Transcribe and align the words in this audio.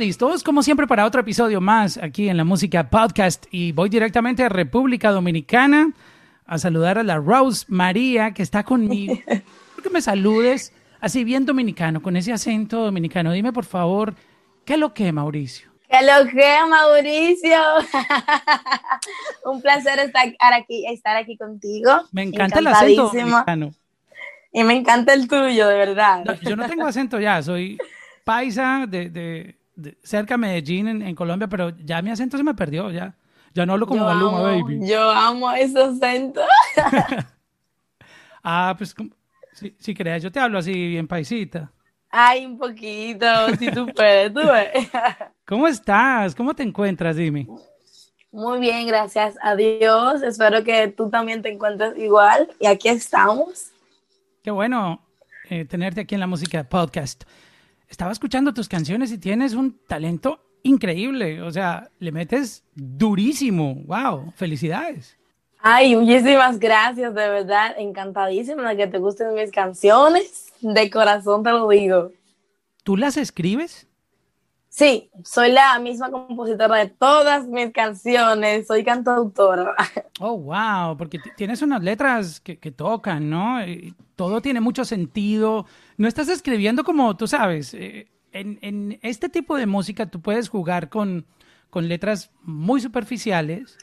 listos, 0.00 0.42
como 0.42 0.62
siempre, 0.62 0.86
para 0.86 1.04
otro 1.04 1.20
episodio 1.20 1.60
más 1.60 1.98
aquí 1.98 2.30
en 2.30 2.38
la 2.38 2.44
Música 2.44 2.88
Podcast 2.88 3.44
y 3.50 3.72
voy 3.72 3.90
directamente 3.90 4.42
a 4.42 4.48
República 4.48 5.10
Dominicana 5.10 5.92
a 6.46 6.56
saludar 6.56 6.96
a 6.96 7.02
la 7.02 7.18
Rose 7.18 7.66
María 7.68 8.32
que 8.32 8.42
está 8.42 8.64
conmigo. 8.64 9.12
Quiero 9.26 9.82
que 9.82 9.90
me 9.90 10.00
saludes 10.00 10.72
así 11.02 11.22
bien 11.22 11.44
dominicano, 11.44 12.00
con 12.00 12.16
ese 12.16 12.32
acento 12.32 12.82
dominicano. 12.82 13.30
Dime, 13.30 13.52
por 13.52 13.66
favor, 13.66 14.14
¿qué 14.64 14.72
es 14.72 14.78
lo 14.78 14.94
que, 14.94 15.12
Mauricio? 15.12 15.70
¿Qué 15.86 15.98
lo 16.00 16.30
que, 16.30 16.56
Mauricio? 16.66 17.60
Un 19.44 19.60
placer 19.60 19.98
estar 19.98 20.32
aquí, 20.54 20.86
estar 20.86 21.18
aquí 21.18 21.36
contigo. 21.36 21.90
Me 22.10 22.22
encanta 22.22 22.60
el 22.60 22.68
acento 22.68 23.08
dominicano. 23.08 23.74
Y 24.50 24.64
me 24.64 24.76
encanta 24.76 25.12
el 25.12 25.28
tuyo, 25.28 25.68
de 25.68 25.76
verdad. 25.76 26.24
yo 26.40 26.56
no 26.56 26.66
tengo 26.66 26.86
acento 26.86 27.20
ya, 27.20 27.42
soy 27.42 27.76
paisa 28.24 28.86
de, 28.88 29.59
cerca 30.02 30.34
de 30.34 30.38
Medellín, 30.38 30.88
en, 31.02 31.14
Colombia, 31.14 31.48
pero 31.48 31.70
ya 31.70 32.02
mi 32.02 32.10
acento 32.10 32.36
se 32.36 32.44
me 32.44 32.54
perdió, 32.54 32.90
ya. 32.90 33.16
Ya 33.52 33.66
no 33.66 33.72
hablo 33.72 33.86
como 33.86 34.04
Maluma, 34.04 34.42
baby. 34.42 34.86
Yo 34.86 35.10
amo 35.10 35.50
ese 35.52 35.82
acento. 35.82 36.40
ah, 38.44 38.74
pues 38.78 38.94
si, 39.54 39.74
si 39.78 39.94
creas, 39.94 40.22
yo 40.22 40.30
te 40.30 40.38
hablo 40.38 40.58
así 40.58 40.72
bien 40.72 41.08
paisita. 41.08 41.72
Ay, 42.10 42.46
un 42.46 42.58
poquito, 42.58 43.26
si 43.58 43.70
tú 43.70 43.86
puedes, 43.94 44.32
tú 44.32 44.40
¿Cómo 45.46 45.68
estás? 45.68 46.34
¿Cómo 46.34 46.54
te 46.54 46.62
encuentras, 46.62 47.16
dime? 47.16 47.46
Muy 48.32 48.60
bien, 48.60 48.86
gracias 48.86 49.36
a 49.42 49.56
Dios. 49.56 50.22
Espero 50.22 50.62
que 50.62 50.88
tú 50.88 51.10
también 51.10 51.42
te 51.42 51.50
encuentres 51.50 51.96
igual. 51.98 52.48
Y 52.60 52.66
aquí 52.66 52.88
estamos. 52.88 53.72
Qué 54.42 54.50
bueno 54.50 55.04
eh, 55.48 55.64
tenerte 55.64 56.02
aquí 56.02 56.14
en 56.14 56.20
la 56.20 56.26
música 56.26 56.62
podcast 56.64 57.24
estaba 57.90 58.12
escuchando 58.12 58.54
tus 58.54 58.68
canciones 58.68 59.12
y 59.12 59.18
tienes 59.18 59.52
un 59.52 59.78
talento 59.86 60.40
increíble. 60.62 61.42
O 61.42 61.50
sea, 61.50 61.90
le 61.98 62.12
metes 62.12 62.64
durísimo. 62.74 63.74
¡Wow! 63.84 64.32
¡Felicidades! 64.36 65.18
Ay, 65.58 65.94
muchísimas 65.94 66.58
gracias, 66.58 67.12
de 67.12 67.28
verdad. 67.28 67.74
Encantadísima 67.76 68.70
de 68.70 68.76
que 68.76 68.86
te 68.86 68.98
gusten 68.98 69.34
mis 69.34 69.50
canciones. 69.50 70.52
De 70.60 70.88
corazón 70.88 71.42
te 71.42 71.50
lo 71.50 71.68
digo. 71.68 72.12
¿Tú 72.84 72.96
las 72.96 73.16
escribes? 73.18 73.86
Sí, 74.70 75.10
soy 75.24 75.50
la 75.50 75.80
misma 75.80 76.12
compositora 76.12 76.76
de 76.76 76.86
todas 76.86 77.44
mis 77.48 77.72
canciones, 77.72 78.68
soy 78.68 78.84
cantautora. 78.84 79.74
Oh, 80.22 80.36
wow, 80.36 80.98
porque 80.98 81.18
tienes 81.34 81.62
unas 81.62 81.82
letras 81.82 82.40
que, 82.40 82.56
tocan, 82.70 83.30
¿no? 83.30 83.56
todo 84.16 84.42
tiene 84.42 84.60
mucho 84.60 84.84
sentido. 84.84 85.64
No 85.96 86.06
estás 86.06 86.28
escribiendo 86.28 86.84
como 86.84 87.16
tú 87.16 87.26
sabes. 87.26 87.72
Eh, 87.72 88.06
en, 88.32 88.98
este 89.00 89.30
tipo 89.30 89.56
de 89.56 89.64
música 89.64 90.10
tú 90.10 90.20
puedes 90.20 90.50
jugar 90.50 90.90
con, 90.90 91.24
con 91.70 91.88
letras 91.88 92.30
muy 92.42 92.82
superficiales 92.82 93.78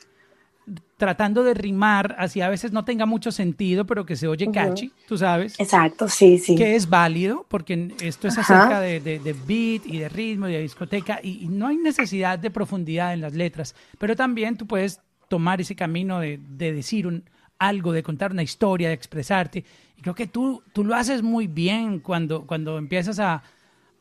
tratando 0.97 1.43
de 1.43 1.53
rimar, 1.53 2.15
así 2.17 2.41
a 2.41 2.49
veces 2.49 2.71
no 2.71 2.83
tenga 2.83 3.05
mucho 3.05 3.31
sentido, 3.31 3.85
pero 3.85 4.05
que 4.05 4.15
se 4.15 4.27
oye 4.27 4.51
catchy, 4.51 4.91
tú 5.07 5.15
sabes. 5.17 5.59
Exacto, 5.59 6.09
sí, 6.09 6.39
sí. 6.39 6.55
Que 6.55 6.75
es 6.75 6.89
válido, 6.89 7.45
porque 7.47 7.93
esto 8.01 8.27
es 8.27 8.37
acerca 8.37 8.81
de, 8.81 8.99
de, 8.99 9.33
beat 9.33 9.85
y 9.85 9.99
de 9.99 10.09
ritmo 10.09 10.47
y 10.49 10.53
de 10.53 10.61
discoteca, 10.61 11.19
y, 11.21 11.47
no 11.47 11.67
hay 11.67 11.77
necesidad 11.77 12.39
de 12.39 12.49
profundidad 12.49 13.13
en 13.13 13.21
las 13.21 13.33
letras, 13.33 13.75
pero 13.99 14.15
también 14.15 14.57
tú 14.57 14.65
puedes 14.65 14.99
tomar 15.29 15.61
ese 15.61 15.75
camino 15.75 16.19
de, 16.19 16.39
de 16.49 16.73
decir 16.73 17.05
un, 17.05 17.23
algo, 17.59 17.91
de 17.91 18.01
contar 18.01 18.31
una 18.31 18.43
historia, 18.43 18.87
de 18.87 18.95
expresarte, 18.95 19.63
y 19.97 20.01
creo 20.01 20.15
que 20.15 20.25
tú, 20.25 20.63
tú 20.73 20.83
lo 20.83 20.95
haces 20.95 21.21
muy 21.21 21.45
bien 21.45 21.99
cuando, 21.99 22.47
cuando 22.47 22.79
empiezas 22.79 23.19
a, 23.19 23.43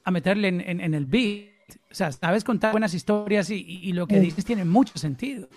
a 0.02 0.10
meterle 0.10 0.48
en, 0.48 0.80
en, 0.80 0.94
el 0.94 1.04
beat. 1.04 1.50
O 1.90 1.94
sea, 1.94 2.12
sabes 2.12 2.44
contar 2.44 2.70
buenas 2.70 2.94
historias 2.94 3.50
y, 3.50 3.56
y 3.56 3.92
lo 3.92 4.06
que 4.06 4.20
dices 4.20 4.44
tiene 4.44 4.64
mucho 4.64 4.98
sentido. 4.98 5.48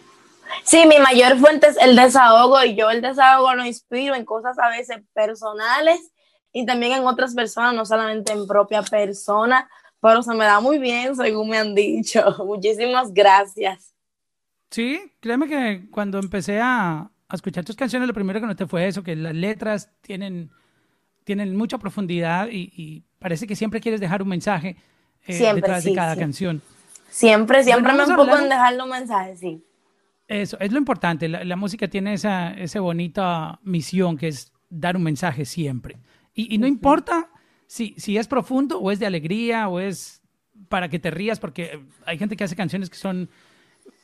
Sí, 0.63 0.85
mi 0.87 0.99
mayor 0.99 1.37
fuente 1.37 1.67
es 1.67 1.77
el 1.77 1.95
desahogo 1.95 2.63
y 2.63 2.75
yo 2.75 2.89
el 2.89 3.01
desahogo 3.01 3.53
lo 3.53 3.65
inspiro 3.65 4.15
en 4.15 4.25
cosas 4.25 4.57
a 4.59 4.69
veces 4.69 4.97
personales 5.13 6.11
y 6.51 6.65
también 6.65 6.93
en 6.93 7.05
otras 7.05 7.35
personas, 7.35 7.73
no 7.73 7.85
solamente 7.85 8.33
en 8.33 8.47
propia 8.47 8.81
persona, 8.81 9.69
pero 10.01 10.23
se 10.23 10.33
me 10.33 10.45
da 10.45 10.59
muy 10.59 10.79
bien 10.79 11.15
según 11.15 11.49
me 11.49 11.57
han 11.57 11.75
dicho. 11.75 12.21
Muchísimas 12.45 13.13
gracias. 13.13 13.93
Sí, 14.69 14.99
créeme 15.19 15.47
que 15.47 15.89
cuando 15.91 16.19
empecé 16.19 16.59
a, 16.61 17.09
escuchar 17.31 17.63
tus 17.63 17.75
canciones, 17.75 18.07
lo 18.07 18.13
primero 18.13 18.39
que 18.39 18.47
noté 18.47 18.65
fue 18.65 18.87
eso, 18.87 19.03
que 19.03 19.15
las 19.15 19.35
letras 19.35 19.91
tienen, 20.01 20.49
tienen 21.23 21.55
mucha 21.55 21.77
profundidad 21.77 22.47
y, 22.51 23.03
parece 23.19 23.45
que 23.45 23.55
siempre 23.55 23.81
quieres 23.81 23.99
dejar 23.99 24.21
un 24.21 24.29
mensaje 24.29 24.77
eh, 25.27 25.53
detrás 25.53 25.83
de 25.83 25.93
cada 25.93 26.15
canción. 26.15 26.61
Siempre, 27.09 27.63
siempre 27.63 27.93
me 27.93 28.03
enfoco 28.03 28.37
en 28.37 28.49
dejarle 28.49 28.81
un 28.81 28.89
mensaje, 28.89 29.35
sí. 29.35 29.63
Eso, 30.29 30.59
es 30.59 30.71
lo 30.71 30.77
importante. 30.77 31.27
La, 31.27 31.55
música 31.55 31.87
tiene 31.87 32.13
esa, 32.13 32.51
esa, 32.51 32.79
bonita 32.81 33.59
misión 33.63 34.15
que 34.15 34.27
es 34.27 34.53
dar 34.69 34.95
un 34.95 35.01
mensaje 35.01 35.43
siempre. 35.43 35.97
Y, 36.35 36.59
no 36.59 36.67
importa 36.67 37.31
si, 37.65 37.95
si 37.97 38.15
es 38.15 38.27
profundo 38.27 38.79
o 38.79 38.91
es 38.91 38.99
de 38.99 39.07
alegría 39.07 39.67
o 39.67 39.79
es 39.79 40.21
para 40.69 40.87
que 40.87 40.99
te 40.99 41.09
rías, 41.09 41.39
porque 41.39 41.83
hay 42.05 42.19
gente 42.19 42.37
que 42.37 42.43
hace 42.43 42.55
canciones 42.55 42.91
que 42.91 42.97
son 42.97 43.27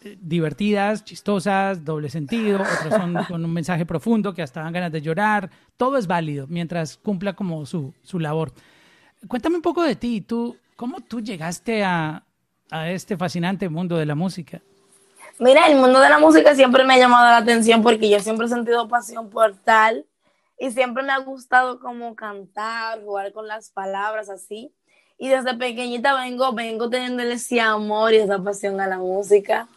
eh, 0.02 0.18
divertidas, 0.19 1.06
chistosas, 1.06 1.86
doble 1.86 2.09
sentido, 2.09 2.59
otras 2.59 2.90
son 2.90 3.13
con 3.28 3.46
un 3.46 3.53
mensaje 3.53 3.86
profundo 3.86 4.34
que 4.34 4.42
hasta 4.42 4.63
dan 4.63 4.74
ganas 4.74 4.92
de 4.92 5.02
llorar. 5.02 5.52
Todo 5.78 5.96
es 5.96 6.07
válido 6.07 6.47
mientras 6.50 6.97
cumpla 6.97 7.34
como 7.34 7.68
su, 7.68 7.94
su 8.02 8.19
labor. 8.19 8.52
Cuéntame 9.28 9.57
un 9.57 9.62
poco 9.62 9.84
de 9.84 9.96
ti. 9.96 10.22
¿Tú, 10.22 10.57
¿Cómo 10.75 11.02
tú 11.02 11.22
llegaste 11.22 11.84
a, 11.84 12.24
a 12.72 12.90
este 12.90 13.16
fascinante 13.16 13.69
mundo 13.69 13.96
de 13.96 14.07
la 14.07 14.16
música? 14.16 14.59
Mira, 15.38 15.68
el 15.68 15.75
mundo 15.75 16.00
de 16.00 16.09
la 16.09 16.18
música 16.18 16.56
siempre 16.56 16.85
me 16.85 16.94
ha 16.94 16.97
llamado 16.97 17.25
la 17.25 17.38
atención 17.38 17.84
porque 17.84 18.09
yo 18.09 18.19
siempre 18.22 18.46
he 18.46 18.50
sentido 18.50 18.88
pasión 18.88 19.29
por 19.29 19.53
tal 19.53 20.06
y 20.57 20.72
siempre 20.72 21.03
me 21.03 21.12
ha 21.12 21.18
gustado 21.18 21.79
como 21.79 22.16
cantar, 22.16 23.03
jugar 23.03 23.34
con 23.34 23.47
las 23.47 23.69
palabras 23.69 24.29
así. 24.29 24.74
Y 25.18 25.28
desde 25.28 25.53
pequeñita 25.53 26.13
vengo, 26.13 26.53
vengo 26.53 26.90
teniendo 26.90 27.24
ese 27.24 27.59
amor 27.59 28.13
y 28.13 28.18
esa 28.18 28.40
pasión 28.40 28.79
a 28.79 28.88
la 28.88 28.97
música. 28.97 29.68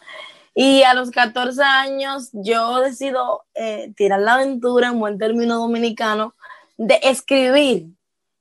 Y 0.53 0.83
a 0.83 0.93
los 0.93 1.11
14 1.11 1.61
años 1.61 2.29
yo 2.33 2.79
decido 2.79 3.43
eh, 3.53 3.93
tirar 3.95 4.21
la 4.21 4.35
aventura 4.35 4.87
en 4.87 4.99
buen 4.99 5.17
término 5.17 5.57
dominicano 5.57 6.35
de 6.77 6.99
escribir, 7.03 7.87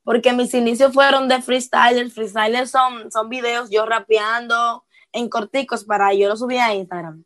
porque 0.04 0.32
mis 0.32 0.54
inicios 0.54 0.92
fueron 0.92 1.28
de 1.28 1.42
freestyler. 1.42 2.10
Freestyler 2.10 2.66
son, 2.68 3.10
son 3.10 3.28
videos 3.28 3.70
yo 3.70 3.86
rapeando, 3.86 4.84
en 5.12 5.28
corticos 5.28 5.84
para 5.84 6.12
yo 6.14 6.28
lo 6.28 6.36
subí 6.36 6.58
a 6.58 6.74
Instagram. 6.74 7.24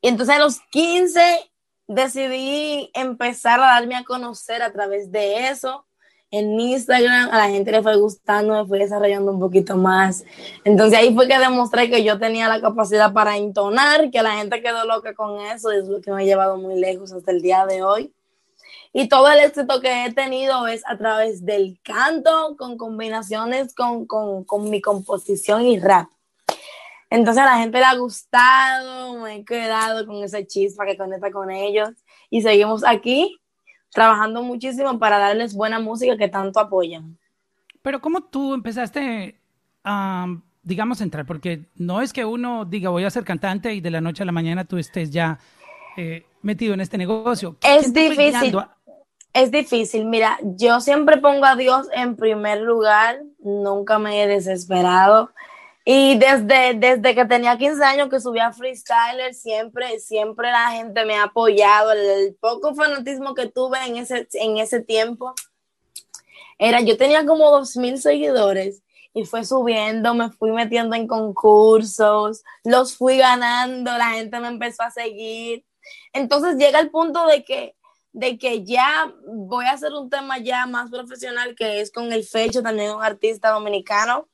Y 0.00 0.08
entonces 0.08 0.34
a 0.34 0.38
los 0.38 0.60
15 0.70 1.50
decidí 1.86 2.90
empezar 2.94 3.60
a 3.60 3.66
darme 3.66 3.96
a 3.96 4.04
conocer 4.04 4.62
a 4.62 4.72
través 4.72 5.10
de 5.10 5.48
eso. 5.48 5.86
En 6.30 6.58
Instagram 6.58 7.30
a 7.30 7.38
la 7.38 7.48
gente 7.48 7.70
le 7.70 7.82
fue 7.82 7.96
gustando, 7.96 8.54
me 8.54 8.68
fui 8.68 8.78
desarrollando 8.78 9.30
un 9.30 9.38
poquito 9.38 9.76
más. 9.76 10.24
Entonces 10.64 10.98
ahí 10.98 11.14
fue 11.14 11.28
que 11.28 11.38
demostré 11.38 11.88
que 11.88 12.02
yo 12.02 12.18
tenía 12.18 12.48
la 12.48 12.60
capacidad 12.60 13.12
para 13.12 13.36
entonar, 13.36 14.10
que 14.10 14.20
la 14.20 14.32
gente 14.32 14.60
quedó 14.60 14.84
loca 14.84 15.14
con 15.14 15.40
eso, 15.40 15.72
y 15.72 15.76
es 15.76 15.86
lo 15.86 16.00
que 16.00 16.10
me 16.10 16.22
ha 16.22 16.24
llevado 16.24 16.56
muy 16.56 16.78
lejos 16.78 17.12
hasta 17.12 17.30
el 17.30 17.40
día 17.40 17.64
de 17.66 17.82
hoy. 17.82 18.12
Y 18.92 19.08
todo 19.08 19.28
el 19.28 19.40
éxito 19.40 19.80
que 19.80 20.06
he 20.06 20.12
tenido 20.12 20.66
es 20.66 20.82
a 20.86 20.96
través 20.96 21.44
del 21.44 21.78
canto, 21.82 22.56
con 22.56 22.76
combinaciones 22.76 23.74
con, 23.74 24.06
con, 24.06 24.44
con 24.44 24.70
mi 24.70 24.80
composición 24.80 25.62
y 25.62 25.78
rap. 25.78 26.08
Entonces 27.14 27.44
a 27.44 27.46
la 27.46 27.58
gente 27.58 27.78
le 27.78 27.84
ha 27.84 27.94
gustado, 27.94 29.20
me 29.20 29.36
he 29.36 29.44
quedado 29.44 30.04
con 30.04 30.24
esa 30.24 30.44
chispa 30.44 30.84
que 30.84 30.96
conecta 30.96 31.30
con 31.30 31.48
ellos 31.48 31.90
y 32.28 32.42
seguimos 32.42 32.84
aquí 32.84 33.38
trabajando 33.92 34.42
muchísimo 34.42 34.98
para 34.98 35.18
darles 35.18 35.54
buena 35.54 35.78
música 35.78 36.16
que 36.16 36.26
tanto 36.26 36.58
apoyan. 36.58 37.16
Pero 37.82 38.00
¿cómo 38.00 38.24
tú 38.24 38.52
empezaste 38.52 39.38
a, 39.84 40.26
digamos, 40.64 41.00
entrar? 41.00 41.24
Porque 41.24 41.66
no 41.76 42.00
es 42.00 42.12
que 42.12 42.24
uno 42.24 42.64
diga 42.64 42.90
voy 42.90 43.04
a 43.04 43.10
ser 43.10 43.22
cantante 43.22 43.72
y 43.72 43.80
de 43.80 43.92
la 43.92 44.00
noche 44.00 44.24
a 44.24 44.26
la 44.26 44.32
mañana 44.32 44.64
tú 44.64 44.76
estés 44.76 45.12
ya 45.12 45.38
eh, 45.96 46.26
metido 46.42 46.74
en 46.74 46.80
este 46.80 46.98
negocio. 46.98 47.56
Es 47.62 47.92
difícil. 47.92 48.58
Es 49.32 49.52
difícil. 49.52 50.04
Mira, 50.06 50.36
yo 50.42 50.80
siempre 50.80 51.18
pongo 51.18 51.44
a 51.44 51.54
Dios 51.54 51.86
en 51.94 52.16
primer 52.16 52.60
lugar, 52.60 53.20
nunca 53.38 54.00
me 54.00 54.20
he 54.20 54.26
desesperado. 54.26 55.30
Y 55.86 56.16
desde, 56.16 56.74
desde 56.74 57.14
que 57.14 57.26
tenía 57.26 57.58
15 57.58 57.84
años 57.84 58.08
que 58.08 58.18
subía 58.18 58.52
freestyler, 58.52 59.34
siempre, 59.34 60.00
siempre 60.00 60.50
la 60.50 60.70
gente 60.70 61.04
me 61.04 61.16
ha 61.16 61.24
apoyado. 61.24 61.92
El, 61.92 62.34
poco 62.40 62.74
fanatismo 62.74 63.34
que 63.34 63.48
tuve 63.48 63.78
en 63.86 63.98
ese, 63.98 64.26
en 64.32 64.56
ese 64.56 64.80
tiempo 64.80 65.34
era, 66.58 66.80
yo 66.80 66.96
tenía 66.96 67.26
como 67.26 67.50
2.000 67.50 67.98
seguidores 67.98 68.82
y 69.12 69.26
fue 69.26 69.44
subiendo, 69.44 70.14
me 70.14 70.30
fui 70.30 70.52
metiendo 70.52 70.96
en 70.96 71.06
concursos, 71.06 72.42
los 72.64 72.96
fui 72.96 73.18
ganando, 73.18 73.96
la 73.96 74.10
gente 74.12 74.40
me 74.40 74.48
empezó 74.48 74.84
a 74.84 74.90
seguir. 74.90 75.66
Entonces 76.14 76.56
llega 76.56 76.80
el 76.80 76.90
punto 76.90 77.26
de 77.26 77.44
que, 77.44 77.76
de 78.12 78.38
que 78.38 78.64
ya 78.64 79.12
voy 79.26 79.66
a 79.66 79.72
hacer 79.72 79.92
un 79.92 80.08
tema 80.08 80.38
ya 80.38 80.64
más 80.66 80.90
profesional 80.90 81.54
que 81.54 81.80
es 81.80 81.92
con 81.92 82.10
el 82.10 82.24
Fecho, 82.24 82.62
también 82.62 82.94
un 82.94 83.02
artista 83.02 83.50
dominicano 83.50 84.28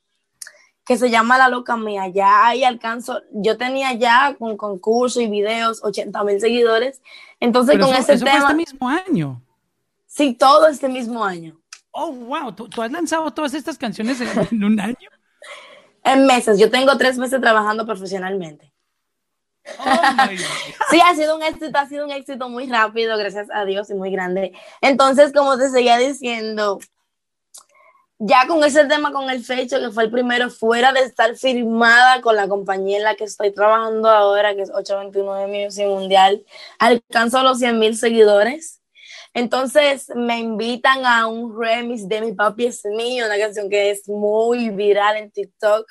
que 0.90 0.98
se 0.98 1.08
llama 1.08 1.38
La 1.38 1.46
Loca 1.46 1.76
Mía. 1.76 2.08
Ya 2.08 2.48
ahí 2.48 2.64
alcanzo, 2.64 3.22
yo 3.30 3.56
tenía 3.56 3.92
ya 3.92 4.34
con 4.36 4.56
concurso 4.56 5.20
y 5.20 5.28
videos 5.28 5.84
80 5.84 6.24
mil 6.24 6.40
seguidores. 6.40 7.00
Entonces 7.38 7.78
con 7.78 7.94
ese 7.94 8.18
tema... 8.18 8.32
Fue 8.32 8.40
este 8.40 8.54
mismo 8.56 8.88
año. 8.88 9.40
Sí, 10.08 10.34
todo 10.34 10.66
este 10.66 10.88
mismo 10.88 11.24
año. 11.24 11.56
Oh, 11.92 12.10
wow, 12.10 12.52
¿Tú, 12.52 12.82
has 12.82 12.90
lanzado 12.90 13.30
todas 13.30 13.54
estas 13.54 13.78
canciones 13.78 14.20
en, 14.50 14.64
un 14.64 14.80
año? 14.80 15.08
En 16.02 16.26
meses, 16.26 16.58
yo 16.58 16.68
tengo 16.72 16.98
tres 16.98 17.18
meses 17.18 17.40
trabajando 17.40 17.86
profesionalmente. 17.86 18.72
Oh 19.78 19.84
sí, 20.90 21.00
ha 21.06 21.14
sido 21.14 21.36
un 21.36 21.44
éxito, 21.44 21.78
ha 21.78 21.86
sido 21.86 22.04
un 22.04 22.10
éxito 22.10 22.48
muy 22.48 22.66
rápido, 22.66 23.16
gracias 23.16 23.46
a 23.54 23.64
Dios, 23.64 23.90
y 23.90 23.94
muy 23.94 24.10
grande. 24.10 24.54
Entonces, 24.80 25.32
como 25.32 25.56
te 25.56 25.68
seguía 25.68 25.98
diciendo, 25.98 26.80
ya 28.22 28.46
con 28.46 28.62
ese 28.62 28.84
tema, 28.84 29.12
con 29.12 29.30
el 29.30 29.42
fecho, 29.42 29.80
que 29.80 29.90
fue 29.90 30.04
el 30.04 30.10
primero, 30.10 30.50
fuera 30.50 30.92
de 30.92 31.00
estar 31.00 31.34
firmada 31.36 32.20
con 32.20 32.36
la 32.36 32.48
compañía 32.48 32.98
en 32.98 33.04
la 33.04 33.14
que 33.14 33.24
estoy 33.24 33.50
trabajando 33.50 34.10
ahora, 34.10 34.54
que 34.54 34.60
es 34.60 34.70
829 34.70 35.64
Music 35.64 35.86
Mundial, 35.86 36.44
alcanzó 36.78 37.42
los 37.42 37.58
100 37.58 37.78
mil 37.78 37.96
seguidores. 37.96 38.82
Entonces 39.32 40.12
me 40.14 40.38
invitan 40.38 41.06
a 41.06 41.26
un 41.28 41.58
remix 41.58 42.06
de 42.08 42.20
Mi 42.20 42.32
Papi 42.32 42.66
es 42.66 42.84
mío, 42.84 43.24
una 43.24 43.38
canción 43.38 43.70
que 43.70 43.90
es 43.90 44.06
muy 44.06 44.68
viral 44.68 45.16
en 45.16 45.30
TikTok. 45.30 45.86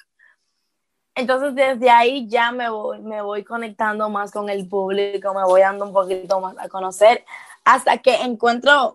Entonces 1.15 1.55
desde 1.55 1.89
ahí 1.89 2.27
ya 2.29 2.51
me 2.51 2.69
voy, 2.69 2.99
me 3.01 3.23
voy 3.23 3.43
conectando 3.43 4.07
más 4.09 4.31
con 4.31 4.49
el 4.49 4.69
público, 4.69 5.33
me 5.33 5.43
voy 5.45 5.61
dando 5.61 5.85
un 5.85 5.93
poquito 5.93 6.39
más 6.39 6.55
a 6.59 6.69
conocer, 6.69 7.25
hasta 7.65 7.97
que 7.97 8.17
encuentro 8.17 8.93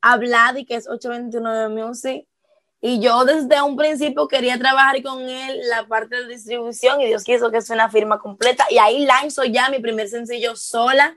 a 0.00 0.16
Vladi, 0.18 0.64
que 0.64 0.76
es 0.76 0.88
829 0.88 1.68
Music, 1.68 2.28
y 2.80 3.00
yo 3.00 3.24
desde 3.24 3.60
un 3.62 3.76
principio 3.76 4.28
quería 4.28 4.58
trabajar 4.58 5.02
con 5.02 5.20
él 5.22 5.60
la 5.68 5.86
parte 5.86 6.16
de 6.16 6.28
distribución 6.28 7.00
y 7.00 7.06
Dios 7.06 7.24
quiso 7.24 7.50
que 7.50 7.58
es 7.58 7.70
una 7.70 7.88
firma 7.88 8.18
completa. 8.18 8.66
Y 8.70 8.78
ahí 8.78 9.04
lanzo 9.06 9.44
ya 9.44 9.70
mi 9.70 9.78
primer 9.80 10.08
sencillo 10.08 10.54
sola 10.56 11.16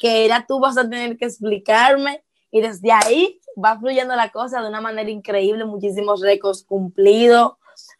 que 0.00 0.24
era 0.24 0.46
tú 0.46 0.60
vas 0.60 0.78
a 0.78 0.88
tener 0.88 1.18
que 1.18 1.26
explicarme 1.26 2.24
y 2.50 2.62
desde 2.62 2.90
ahí 2.90 3.40
va 3.62 3.78
fluyendo 3.78 4.16
la 4.16 4.30
cosa 4.30 4.62
de 4.62 4.68
una 4.68 4.80
manera 4.80 5.10
increíble, 5.10 5.64
muchísimos 5.66 6.22
récords 6.22 6.64
cumplidos, 6.64 7.52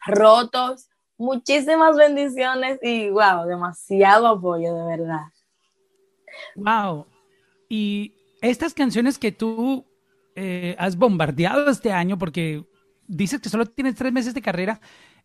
rotos, 0.05 0.89
muchísimas 1.17 1.95
bendiciones 1.95 2.79
y 2.81 3.09
wow, 3.11 3.45
demasiado 3.45 4.27
apoyo 4.27 4.73
de 4.73 4.83
verdad. 4.83 5.25
Wow. 6.55 7.05
Y 7.69 8.15
estas 8.41 8.73
canciones 8.73 9.19
que 9.19 9.31
tú 9.31 9.85
eh, 10.35 10.75
has 10.79 10.97
bombardeado 10.97 11.69
este 11.69 11.91
año, 11.91 12.17
porque 12.17 12.65
dices 13.15 13.39
que 13.41 13.49
solo 13.49 13.65
tienes 13.65 13.95
tres 13.95 14.11
meses 14.11 14.33
de 14.33 14.41
carrera 14.41 14.81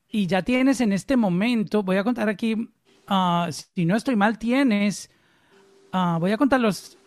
y 0.08 0.26
ya 0.26 0.42
tienes 0.42 0.80
en 0.80 0.92
este 0.92 1.16
momento, 1.16 1.82
voy 1.82 1.96
a 1.96 2.04
contar 2.04 2.28
aquí, 2.28 2.70
ah, 3.06 3.48
si 3.50 3.84
no 3.84 3.96
estoy 3.96 4.16
mal, 4.16 4.38
tienes 4.38 5.10
Ah, 5.98 6.18
voy 6.20 6.30
a 6.30 6.36
contar 6.36 6.60
los 6.60 6.98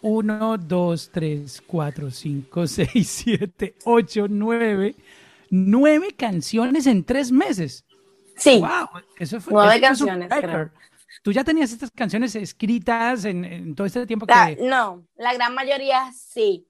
1, 0.00 0.58
2, 0.58 1.10
3, 1.12 1.62
4, 1.64 2.10
5, 2.10 2.66
6, 2.66 3.08
7, 3.08 3.76
8, 3.84 4.26
9. 4.28 4.96
9 5.50 6.14
canciones 6.16 6.88
en 6.88 7.04
tres 7.04 7.30
meses. 7.30 7.84
Sí. 8.36 8.58
Wow, 8.58 9.02
eso 9.16 9.40
fue. 9.40 9.52
Nueve 9.52 9.80
canciones. 9.80 10.28
¿Tú 11.22 11.30
ya 11.30 11.44
tenías 11.44 11.70
estas 11.70 11.92
canciones 11.92 12.34
escritas 12.34 13.24
en, 13.26 13.76
todo 13.76 13.86
este 13.86 14.06
tiempo 14.06 14.26
que.? 14.26 14.58
No, 14.60 15.06
la 15.14 15.34
gran 15.34 15.54
mayoría 15.54 16.10
sí. 16.12 16.66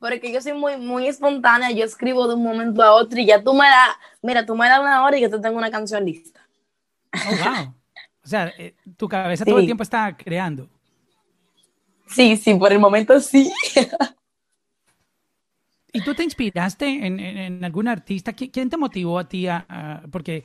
Porque 0.00 0.32
yo 0.32 0.40
soy 0.40 0.54
muy, 0.54 0.78
muy 0.78 1.06
espontánea, 1.06 1.70
yo 1.70 1.84
escribo 1.84 2.26
de 2.26 2.34
un 2.34 2.42
momento 2.42 2.82
a 2.82 2.92
otro 2.92 3.20
y 3.20 3.26
ya 3.26 3.44
tú 3.44 3.52
me 3.52 3.66
das, 3.66 3.90
mira, 4.22 4.44
tú 4.46 4.56
me 4.56 4.66
das 4.66 4.80
una 4.80 5.04
hora 5.04 5.16
y 5.18 5.20
yo 5.20 5.30
te 5.30 5.38
tengo 5.38 5.58
una 5.58 5.70
canción 5.70 6.04
lista. 6.04 6.40
Oh, 7.14 7.36
wow. 7.36 7.74
O 8.24 8.28
sea, 8.28 8.52
eh, 8.58 8.74
tu 8.96 9.08
cabeza 9.08 9.44
todo 9.44 9.58
el 9.58 9.66
tiempo 9.66 9.82
está 9.82 10.16
creando. 10.16 10.68
Sí, 12.06 12.36
sí, 12.36 12.54
por 12.54 12.72
el 12.72 12.78
momento 12.78 13.20
sí. 13.20 13.52
¿Y 15.92 16.02
tú 16.02 16.14
te 16.14 16.24
inspiraste 16.24 16.86
en, 16.86 17.64
algún 17.64 17.88
artista? 17.88 18.32
¿Quién 18.32 18.70
te 18.70 18.76
motivó 18.76 19.18
a 19.18 19.28
ti? 19.28 19.48
A, 19.48 20.02
porque 20.10 20.44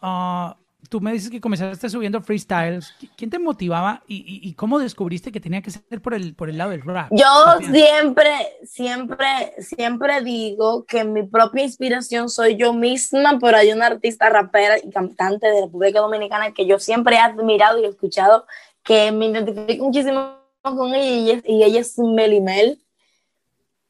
ah, 0.00 0.56
tú 0.88 1.00
me 1.00 1.12
dices 1.12 1.30
que 1.30 1.40
comenzaste 1.40 1.88
subiendo 1.88 2.20
freestyles. 2.20 2.94
¿Quién 3.16 3.30
te 3.30 3.38
motivaba 3.38 4.02
y, 4.06 4.52
cómo 4.54 4.78
descubriste 4.78 5.32
que 5.32 5.40
tenía 5.40 5.60
que 5.60 5.70
ser 5.70 6.00
por 6.00 6.14
el, 6.14 6.34
por 6.34 6.48
el 6.48 6.58
lado 6.58 6.70
del 6.70 6.82
rap? 6.82 7.08
Yo 7.10 7.26
siempre, 7.60 8.32
siempre, 8.64 9.54
siempre 9.58 10.22
digo 10.22 10.84
que 10.84 11.04
mi 11.04 11.24
propia 11.24 11.64
inspiración 11.64 12.30
soy 12.30 12.56
yo 12.56 12.72
misma, 12.72 13.38
pero 13.40 13.56
hay 13.56 13.72
una 13.72 13.86
artista 13.86 14.28
rapera 14.30 14.78
y 14.78 14.90
cantante 14.90 15.48
de 15.48 15.62
República 15.62 16.00
Dominicana 16.00 16.52
que 16.52 16.66
yo 16.66 16.78
siempre 16.78 17.16
he 17.16 17.20
admirado 17.20 17.78
y 17.78 17.84
escuchado, 17.84 18.46
que 18.82 19.12
me 19.12 19.26
identifico 19.26 19.84
muchísimo 19.84 20.38
con 20.62 20.94
ella 20.94 21.40
y 21.44 21.62
ella 21.62 21.80
es 21.80 21.98
Melimel. 21.98 22.82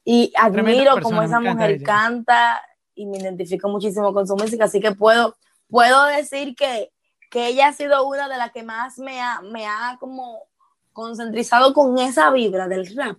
Y 0.04 0.32
admiro 0.36 1.00
como 1.02 1.22
esa 1.22 1.38
mujer 1.38 1.82
canta 1.82 2.62
y 2.94 3.06
me 3.06 3.18
identifico 3.18 3.68
muchísimo 3.68 4.12
con 4.12 4.26
su 4.26 4.34
música, 4.36 4.64
así 4.64 4.80
que 4.80 4.92
puedo, 4.92 5.36
puedo 5.68 6.04
decir 6.06 6.54
que, 6.54 6.90
que 7.30 7.48
ella 7.48 7.68
ha 7.68 7.72
sido 7.72 8.06
una 8.06 8.28
de 8.28 8.36
las 8.36 8.52
que 8.52 8.62
más 8.62 8.98
me 8.98 9.20
ha, 9.20 9.40
me 9.42 9.66
ha 9.66 9.96
como 10.00 10.48
concentrizado 10.92 11.72
con 11.72 11.98
esa 11.98 12.30
vibra 12.30 12.66
del 12.68 12.94
rap. 12.96 13.18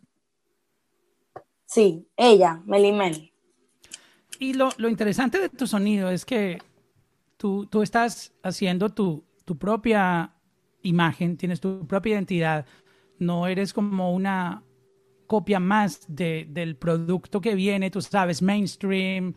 Sí, 1.66 2.08
ella, 2.18 2.62
Melimel. 2.66 3.32
Y 4.40 4.54
lo, 4.54 4.70
lo 4.78 4.90
interesante 4.90 5.40
de 5.40 5.50
tu 5.50 5.68
sonido 5.68 6.10
es 6.10 6.26
que 6.26 6.62
tú, 7.38 7.68
tú 7.68 7.82
estás 7.82 8.34
haciendo 8.42 8.90
tu, 8.90 9.24
tu 9.46 9.58
propia 9.58 10.34
imagen, 10.82 11.38
tienes 11.38 11.60
tu 11.60 11.86
propia 11.86 12.14
identidad, 12.14 12.66
no 13.18 13.48
eres 13.48 13.74
como 13.74 14.14
una 14.14 14.64
copia 15.28 15.60
más 15.60 16.06
del 16.08 16.76
producto 16.78 17.40
que 17.40 17.54
viene, 17.54 17.92
tú 17.92 18.02
sabes, 18.02 18.42
mainstream, 18.42 19.36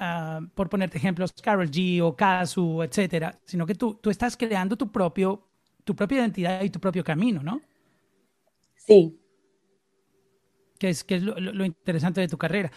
ah, 0.00 0.40
por 0.54 0.68
ponerte 0.68 0.98
ejemplos, 0.98 1.32
Carol 1.40 1.70
G 1.70 2.00
o 2.02 2.16
Kazu, 2.16 2.82
etcétera, 2.82 3.38
sino 3.44 3.66
que 3.66 3.74
tú, 3.74 3.94
tú 3.94 4.10
estás 4.10 4.36
creando 4.36 4.76
tu 4.76 4.90
propio, 4.90 5.46
tu 5.84 5.94
propia 5.94 6.18
identidad 6.18 6.62
y 6.62 6.70
tu 6.70 6.80
propio 6.80 7.04
camino, 7.04 7.42
¿no? 7.42 7.60
Sí. 8.76 9.16
Que 10.78 10.88
es, 10.88 11.04
que 11.04 11.16
es 11.16 11.22
lo, 11.22 11.64
interesante 11.64 12.20
de 12.20 12.28
tu 12.28 12.38
carrera. 12.38 12.72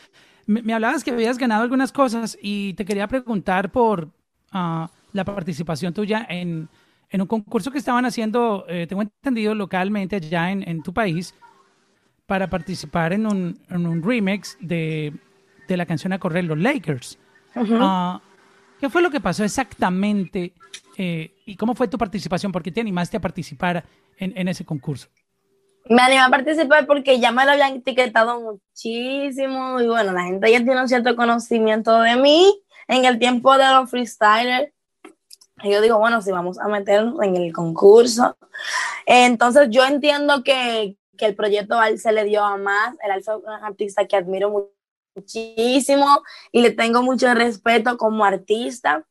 Me, 0.46 0.74
hablabas 0.74 1.04
que 1.04 1.12
habías 1.12 1.38
ganado 1.38 1.64
algunas 1.64 1.92
cosas 1.92 2.38
y 2.42 2.74
te 2.74 2.84
quería 2.84 3.08
preguntar 3.08 3.72
por 3.72 4.12
ah, 4.52 4.92
la 5.14 5.24
participación 5.24 5.94
tuya 5.94 6.28
en, 6.30 6.68
en 7.10 7.22
un 7.22 7.28
concurso 7.28 7.72
que 7.72 7.78
estaban 7.78 8.06
haciendo, 8.06 8.66
eh, 8.68 8.86
tengo 8.88 9.02
entendido, 9.02 9.56
localmente 9.56 10.18
allá 10.18 10.52
en, 10.52 10.68
en, 10.68 10.84
tu 10.84 10.94
país, 10.94 11.34
para 12.26 12.50
participar 12.50 13.14
en 13.14 13.26
un, 13.26 13.60
en 13.70 13.86
un 13.86 14.04
remix 14.04 14.58
de, 14.60 15.14
de, 15.68 15.78
la 15.78 15.86
canción 15.86 16.14
a 16.14 16.20
correr 16.20 16.44
Los 16.44 16.58
Lakers. 16.58 17.18
Ah, 17.56 18.22
¿Qué 18.80 18.90
fue 18.90 19.02
lo 19.02 19.10
que 19.10 19.20
pasó 19.20 19.44
exactamente 19.44 20.54
eh, 20.98 21.34
y 21.46 21.56
cómo 21.56 21.76
fue 21.76 21.88
tu 21.88 21.98
participación? 21.98 22.52
¿Por 22.52 22.64
qué 22.64 22.72
te 22.72 22.82
animaste 22.82 23.18
a 23.18 23.22
participar 23.22 23.84
en, 24.18 24.34
en 24.36 24.48
ese 24.48 24.66
concurso? 24.66 25.08
Me 25.86 26.02
animé 26.02 26.22
a 26.22 26.30
participar 26.30 26.88
porque 26.88 27.20
ya 27.20 27.32
me 27.32 27.46
lo 27.46 27.52
habían 27.52 27.76
etiquetado 27.76 28.40
muchísimo 28.40 29.82
y 29.82 29.88
bueno, 29.88 30.14
la 30.14 30.24
gente 30.24 30.52
ya 30.52 30.64
tiene 30.64 30.82
un 30.82 30.88
cierto 30.88 31.16
conocimiento 31.16 32.00
de 32.02 32.16
mí 32.16 32.62
en 32.88 33.06
el 33.06 33.20
tiempo 33.20 33.58
de 33.58 33.70
los 33.70 33.90
freestylers 33.90 34.72
y 35.64 35.72
yo 35.72 35.82
digo, 35.82 35.98
bueno, 35.98 36.22
si 36.22 36.32
vamos 36.32 36.60
a 36.60 36.68
meternos 36.68 37.22
en 37.22 37.38
el 37.38 37.54
concurso. 37.54 38.38
Entonces 39.06 39.70
yo 39.70 39.86
entiendo 39.86 40.44
que, 40.44 40.98
que 41.18 41.26
el 41.26 41.36
proyecto 41.36 41.80
Al 41.80 42.00
se 42.00 42.12
le 42.12 42.26
dio 42.26 42.44
a 42.44 42.58
más. 42.58 42.96
El 43.04 43.12
Al 43.12 43.20
es 43.20 43.28
un 43.28 43.50
artista 43.50 44.06
que 44.06 44.18
admiro 44.18 44.72
muchísimo 45.16 46.24
y 46.52 46.62
le 46.62 46.72
tengo 46.72 47.02
mucho 47.04 47.34
respeto 47.34 47.98
como 47.98 48.26
artista. 48.26 49.06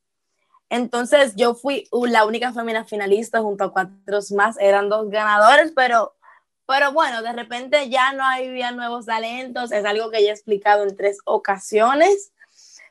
Entonces 0.69 1.35
yo 1.37 1.55
fui 1.55 1.87
la 1.93 2.25
única 2.25 2.53
femina 2.53 2.85
finalista 2.85 3.41
junto 3.41 3.65
a 3.65 3.73
cuatro 3.73 4.21
más, 4.35 4.57
eran 4.59 4.89
dos 4.89 5.11
ganadores, 5.11 5.73
pero, 5.77 6.15
pero 6.67 6.93
bueno, 6.93 7.23
de 7.23 7.33
repente 7.33 7.91
ya 7.91 8.13
no 8.15 8.25
había 8.25 8.73
nuevos 8.73 9.07
talentos, 9.07 9.71
es 9.71 9.85
algo 9.85 10.11
que 10.11 10.23
ya 10.23 10.31
he 10.31 10.33
explicado 10.33 10.85
en 10.85 10.97
tres 10.97 11.19
ocasiones. 11.25 12.33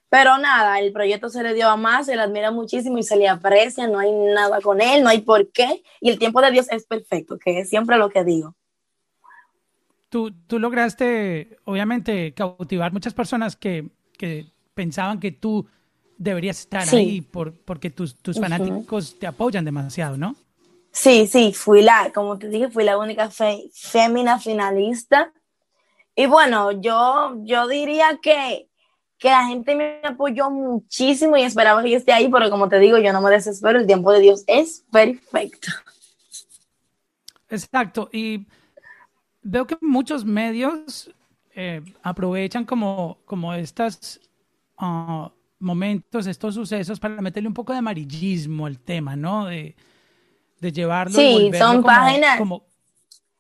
Pero 0.10 0.38
nada, 0.38 0.78
el 0.80 0.92
proyecto 0.92 1.30
se 1.30 1.42
le 1.42 1.54
dio 1.54 1.70
a 1.70 1.78
más, 1.78 2.06
se 2.08 2.18
le 2.18 2.22
admira 2.22 2.52
muchísimo 2.52 2.98
y 2.98 3.04
se 3.04 3.16
le 3.16 3.30
aprecia, 3.30 3.88
no 3.88 3.98
hay 3.98 4.12
nada 4.12 4.60
con 4.60 4.82
él, 4.82 5.04
no 5.04 5.10
hay 5.10 5.22
por 5.22 5.50
qué. 5.54 5.84
Y 6.02 6.10
el 6.10 6.20
tiempo 6.20 6.42
de 6.42 6.52
Dios 6.52 6.68
es 6.70 6.86
perfecto, 6.86 7.40
que 7.40 7.62
es 7.62 7.70
siempre 7.70 7.98
lo 7.98 8.10
que 8.10 8.26
digo. 8.26 8.54
Tú, 10.12 10.32
tú 10.46 10.60
lograste, 10.60 11.58
obviamente, 11.64 12.34
cautivar 12.34 12.94
muchas 12.94 13.14
personas 13.14 13.56
que, 13.56 13.90
que 14.18 14.46
pensaban 14.76 15.20
que 15.20 15.32
tú 15.32 15.66
deberías 16.18 16.60
estar 16.60 16.88
ahí 16.88 17.22
por, 17.22 17.54
porque 17.54 17.90
tus, 17.90 18.16
tus 18.18 18.40
fanáticos 18.40 19.18
te 19.18 19.26
apoyan 19.26 19.66
demasiado, 19.66 20.18
¿no? 20.18 20.36
Sí, 20.92 21.26
sí, 21.28 21.54
fui 21.54 21.82
la, 21.82 22.12
como 22.14 22.38
te 22.38 22.50
dije, 22.50 22.70
fui 22.70 22.84
la 22.84 22.98
única 22.98 23.30
fémina 23.74 24.38
finalista. 24.38 25.34
Y 26.16 26.26
bueno, 26.28 26.74
yo, 26.74 27.38
yo 27.44 27.68
diría 27.68 28.20
que 28.22 28.68
que 29.22 29.30
la 29.30 29.46
gente 29.46 29.76
me 29.76 30.02
apoyó 30.04 30.50
muchísimo 30.50 31.38
y 31.38 31.44
esperaba 31.44 31.84
que 31.84 31.92
yo 31.92 31.98
esté 31.98 32.12
ahí, 32.12 32.28
pero 32.28 32.50
como 32.50 32.70
te 32.70 32.80
digo, 32.80 32.98
yo 32.98 33.14
no 33.14 33.22
me 33.22 33.30
desespero, 33.30 33.78
el 33.78 33.86
tiempo 33.86 34.12
de 34.12 34.20
Dios 34.20 34.44
es 34.48 34.84
perfecto. 34.92 35.72
Exacto, 37.48 38.10
y 38.12 38.48
veo 39.42 39.66
que 39.66 39.78
muchos 39.82 40.26
medios 40.26 41.12
eh, 41.56 41.82
aprovechan 42.04 42.66
como, 42.66 43.20
como 43.26 43.54
estos 43.54 44.20
ah, 44.78 45.32
momentos, 45.60 46.28
estos 46.28 46.56
sucesos 46.56 47.00
para 47.00 47.22
meterle 47.22 47.48
un 47.48 47.54
poco 47.54 47.74
de 47.74 47.80
amarillismo 47.80 48.66
al 48.66 48.80
tema, 48.80 49.16
¿no? 49.16 49.46
De, 49.46 49.76
de 50.60 50.72
llevarlo. 50.72 51.14
Sí, 51.14 51.52
son 51.58 51.84
páginas. 51.84 52.40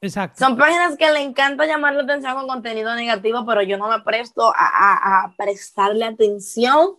Exacto. 0.03 0.43
Son 0.43 0.57
páginas 0.57 0.97
que 0.97 1.11
le 1.11 1.21
encanta 1.21 1.67
llamar 1.67 1.93
la 1.93 2.01
atención 2.01 2.33
con 2.33 2.47
contenido 2.47 2.93
negativo, 2.95 3.45
pero 3.45 3.61
yo 3.61 3.77
no 3.77 3.87
me 3.87 3.99
presto 4.01 4.51
a, 4.55 5.31
prestarle 5.37 6.05
atención 6.05 6.95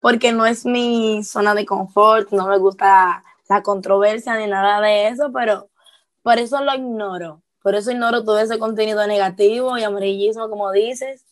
porque 0.00 0.32
no 0.32 0.44
es 0.44 0.66
mi 0.66 1.22
zona 1.22 1.54
de 1.54 1.64
confort, 1.64 2.32
no 2.32 2.48
me 2.48 2.58
gusta 2.58 3.22
la 3.48 3.62
controversia 3.62 4.36
ni 4.36 4.48
nada 4.48 4.80
de 4.80 5.08
eso, 5.08 5.30
pero 5.32 5.70
por 6.22 6.38
eso 6.38 6.60
lo 6.64 6.74
ignoro. 6.74 7.40
Por 7.62 7.74
eso 7.74 7.90
ignoro 7.90 8.24
todo 8.24 8.40
ese 8.40 8.58
contenido 8.58 9.06
negativo 9.06 9.76
y 9.78 9.82
amarillismo, 9.82 10.48
como 10.48 10.72
dices, 10.72 11.24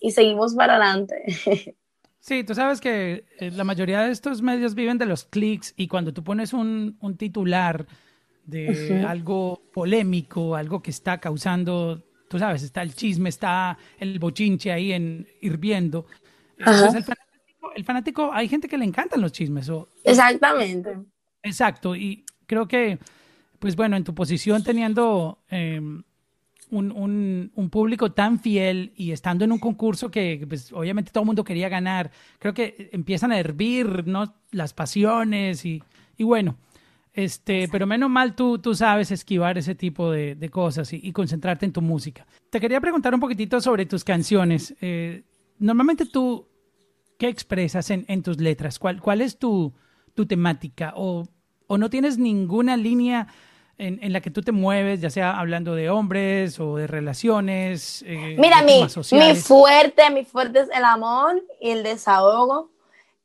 y 0.00 0.10
seguimos 0.12 0.54
para 0.54 0.76
adelante. 0.76 1.24
Sí, 2.24 2.42
tú 2.42 2.54
sabes 2.54 2.80
que 2.80 3.26
eh, 3.38 3.50
la 3.50 3.64
mayoría 3.64 4.00
de 4.00 4.10
estos 4.10 4.40
medios 4.40 4.74
viven 4.74 4.96
de 4.96 5.04
los 5.04 5.26
clics 5.26 5.74
y 5.76 5.88
cuando 5.88 6.14
tú 6.14 6.24
pones 6.24 6.54
un, 6.54 6.96
un 7.02 7.18
titular 7.18 7.86
de 8.46 9.04
algo 9.06 9.62
polémico, 9.74 10.56
algo 10.56 10.82
que 10.82 10.90
está 10.90 11.18
causando, 11.18 12.02
tú 12.28 12.38
sabes, 12.38 12.62
está 12.62 12.80
el 12.80 12.94
chisme, 12.94 13.28
está 13.28 13.76
el 13.98 14.18
bochinche 14.18 14.72
ahí 14.72 14.92
en 14.92 15.26
hirviendo. 15.42 16.06
Entonces 16.56 16.94
el 16.94 17.04
fanático, 17.04 17.72
el 17.74 17.84
fanático, 17.84 18.30
hay 18.32 18.48
gente 18.48 18.68
que 18.68 18.78
le 18.78 18.86
encantan 18.86 19.20
los 19.20 19.32
chismes. 19.32 19.70
Exactamente. 20.02 20.98
Exacto, 21.42 21.94
y 21.94 22.24
creo 22.46 22.66
que, 22.66 22.98
pues 23.58 23.76
bueno, 23.76 23.96
en 23.96 24.04
tu 24.04 24.14
posición 24.14 24.62
teniendo 24.62 25.38
em, 25.48 26.02
un, 26.70 27.50
un, 27.54 27.70
público 27.70 28.12
tan 28.12 28.40
fiel 28.40 28.92
y 28.96 29.12
estando 29.12 29.44
en 29.44 29.52
un 29.52 29.58
concurso 29.58 30.10
que 30.10 30.44
pues, 30.48 30.72
obviamente 30.72 31.10
todo 31.12 31.22
el 31.22 31.26
mundo 31.26 31.44
quería 31.44 31.68
ganar, 31.68 32.10
creo 32.38 32.54
que 32.54 32.90
empiezan 32.92 33.32
a 33.32 33.38
hervir 33.38 34.06
¿no? 34.06 34.34
las 34.50 34.74
pasiones 34.74 35.64
y, 35.64 35.82
y 36.16 36.24
bueno, 36.24 36.56
este, 37.12 37.68
pero 37.68 37.86
menos 37.86 38.10
mal 38.10 38.34
tú, 38.34 38.58
tú 38.58 38.74
sabes 38.74 39.12
esquivar 39.12 39.56
ese 39.56 39.76
tipo 39.76 40.10
de, 40.10 40.34
de 40.34 40.48
cosas 40.48 40.92
y, 40.92 41.12
concentrarte 41.12 41.64
en 41.64 41.72
tu 41.72 41.80
música. 41.80 42.26
Te 42.50 42.60
quería 42.60 42.80
preguntar 42.80 43.14
un 43.14 43.20
poquitito 43.20 43.60
sobre 43.60 43.86
tus 43.86 44.02
canciones. 44.02 44.74
Eh, 44.80 45.22
normalmente 45.58 46.06
tú, 46.06 46.48
¿qué 47.16 47.28
expresas 47.28 47.90
en, 47.90 48.04
en 48.08 48.22
tus 48.22 48.40
letras? 48.40 48.80
¿Cuál, 48.80 49.00
cuál 49.00 49.20
es 49.20 49.38
tu, 49.38 49.72
tu 50.14 50.26
temática? 50.26 50.92
¿O, 50.96 51.24
¿O, 51.66 51.78
no 51.78 51.90
tienes 51.90 52.18
ninguna 52.18 52.76
línea 52.76 53.28
en, 53.78 53.98
en, 54.02 54.12
la 54.12 54.20
que 54.20 54.30
tú 54.30 54.42
te 54.42 54.52
mueves, 54.52 55.00
ya 55.00 55.10
sea 55.10 55.38
hablando 55.38 55.74
de 55.74 55.90
hombres 55.90 56.60
o 56.60 56.76
de 56.76 56.86
relaciones? 56.86 58.04
Eh, 58.06 58.36
Mira, 58.38 58.62
mi, 58.62 58.86
mi 59.12 59.34
fuerte, 59.34 60.10
mi 60.10 60.24
fuerte 60.24 60.60
es 60.60 60.68
el 60.74 60.84
amor 60.84 61.42
y 61.60 61.70
el 61.70 61.82
desahogo. 61.82 62.70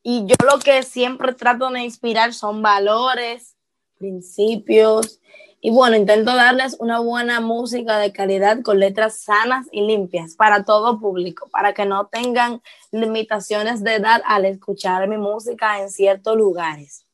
Y 0.02 0.26
yo 0.26 0.36
lo 0.46 0.60
que 0.60 0.84
siempre 0.84 1.34
trato 1.34 1.70
de 1.70 1.82
inspirar 1.82 2.34
son 2.34 2.62
valores, 2.62 3.56
principios. 3.98 5.20
Y 5.62 5.72
bueno, 5.72 5.98
intento 5.98 6.34
darles 6.36 6.78
una 6.80 7.00
buena 7.00 7.42
música 7.42 8.00
de 8.00 8.14
calidad 8.14 8.62
con 8.62 8.80
letras 8.80 9.20
sanas 9.20 9.68
y 9.74 9.82
limpias 9.82 10.36
para 10.36 10.64
todo 10.64 11.00
público, 11.00 11.50
para 11.52 11.74
que 11.74 11.86
no 11.86 12.08
tengan 12.08 12.62
limitaciones 12.92 13.84
de 13.84 13.96
edad 13.96 14.22
al 14.26 14.46
escuchar 14.46 15.08
mi 15.10 15.18
música 15.18 15.82
en 15.82 15.90
ciertos 15.90 16.38
lugares. 16.38 17.06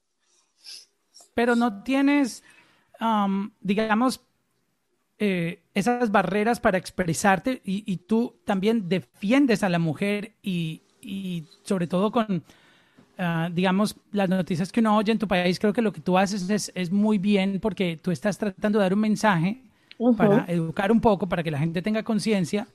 Pero 1.35 1.55
no 1.55 1.83
tienes, 1.83 2.43
um, 2.99 3.51
digamos, 3.61 4.21
eh, 5.19 5.61
esas 5.75 6.11
barreras 6.11 6.59
para 6.59 6.79
expresarte 6.79 7.61
y, 7.63 7.97
tú 7.97 8.35
también 8.45 8.89
defiendes 8.89 9.61
a 9.61 9.69
la 9.69 9.79
mujer 9.79 10.33
y 10.41 10.81
sobre 11.63 11.85
todo 11.85 12.11
con 12.11 12.43
Ah, 13.17 13.49
digamos, 13.51 13.95
las 14.11 14.27
noticias 14.27 14.71
que 14.73 14.81
uno 14.81 14.97
oye 14.97 15.11
en 15.11 15.19
tu 15.19 15.27
país, 15.27 15.57
creo 15.57 15.71
que 15.71 15.81
lo 15.81 15.93
que 15.93 16.01
tú 16.01 16.17
haces 16.17 16.49
es, 16.49 16.71
es 16.75 16.91
muy 16.91 17.17
bien 17.17 17.59
porque 17.61 17.97
tú 18.01 18.11
estás 18.11 18.37
tratando 18.37 18.79
de 18.79 18.83
dar 18.83 18.93
un 18.93 18.99
mensaje 18.99 19.61
para 20.17 20.43
educar 20.49 20.91
un 20.91 20.99
poco, 20.99 21.27
para 21.29 21.41
que 21.41 21.49
la 21.49 21.59
gente 21.59 21.81
tenga 21.81 22.03
conciencia 22.03 22.67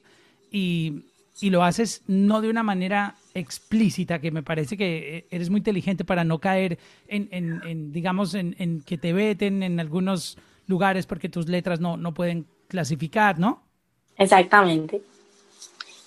y, 0.50 1.04
y, 1.40 1.50
lo 1.50 1.62
haces 1.64 2.02
no 2.06 2.40
de 2.40 2.50
una 2.50 2.62
manera 2.62 3.14
explícita, 3.34 4.20
que 4.20 4.30
me 4.30 4.42
parece 4.42 4.76
que 4.76 5.26
eres 5.30 5.50
muy 5.50 5.58
inteligente 5.58 6.04
para 6.04 6.24
no 6.24 6.38
caer 6.38 6.78
en, 7.08 7.92
digamos, 7.92 8.34
en, 8.34 8.56
en, 8.58 8.82
que 8.82 8.98
te 8.98 9.12
veten 9.12 9.62
en 9.62 9.80
algunos 9.80 10.38
lugares 10.66 11.06
porque 11.06 11.28
tus 11.28 11.48
letras 11.48 11.80
no, 11.80 11.96
no 11.96 12.14
pueden 12.14 12.46
clasificar, 12.68 13.38
¿no? 13.38 13.62
Exactamente. 14.16 15.02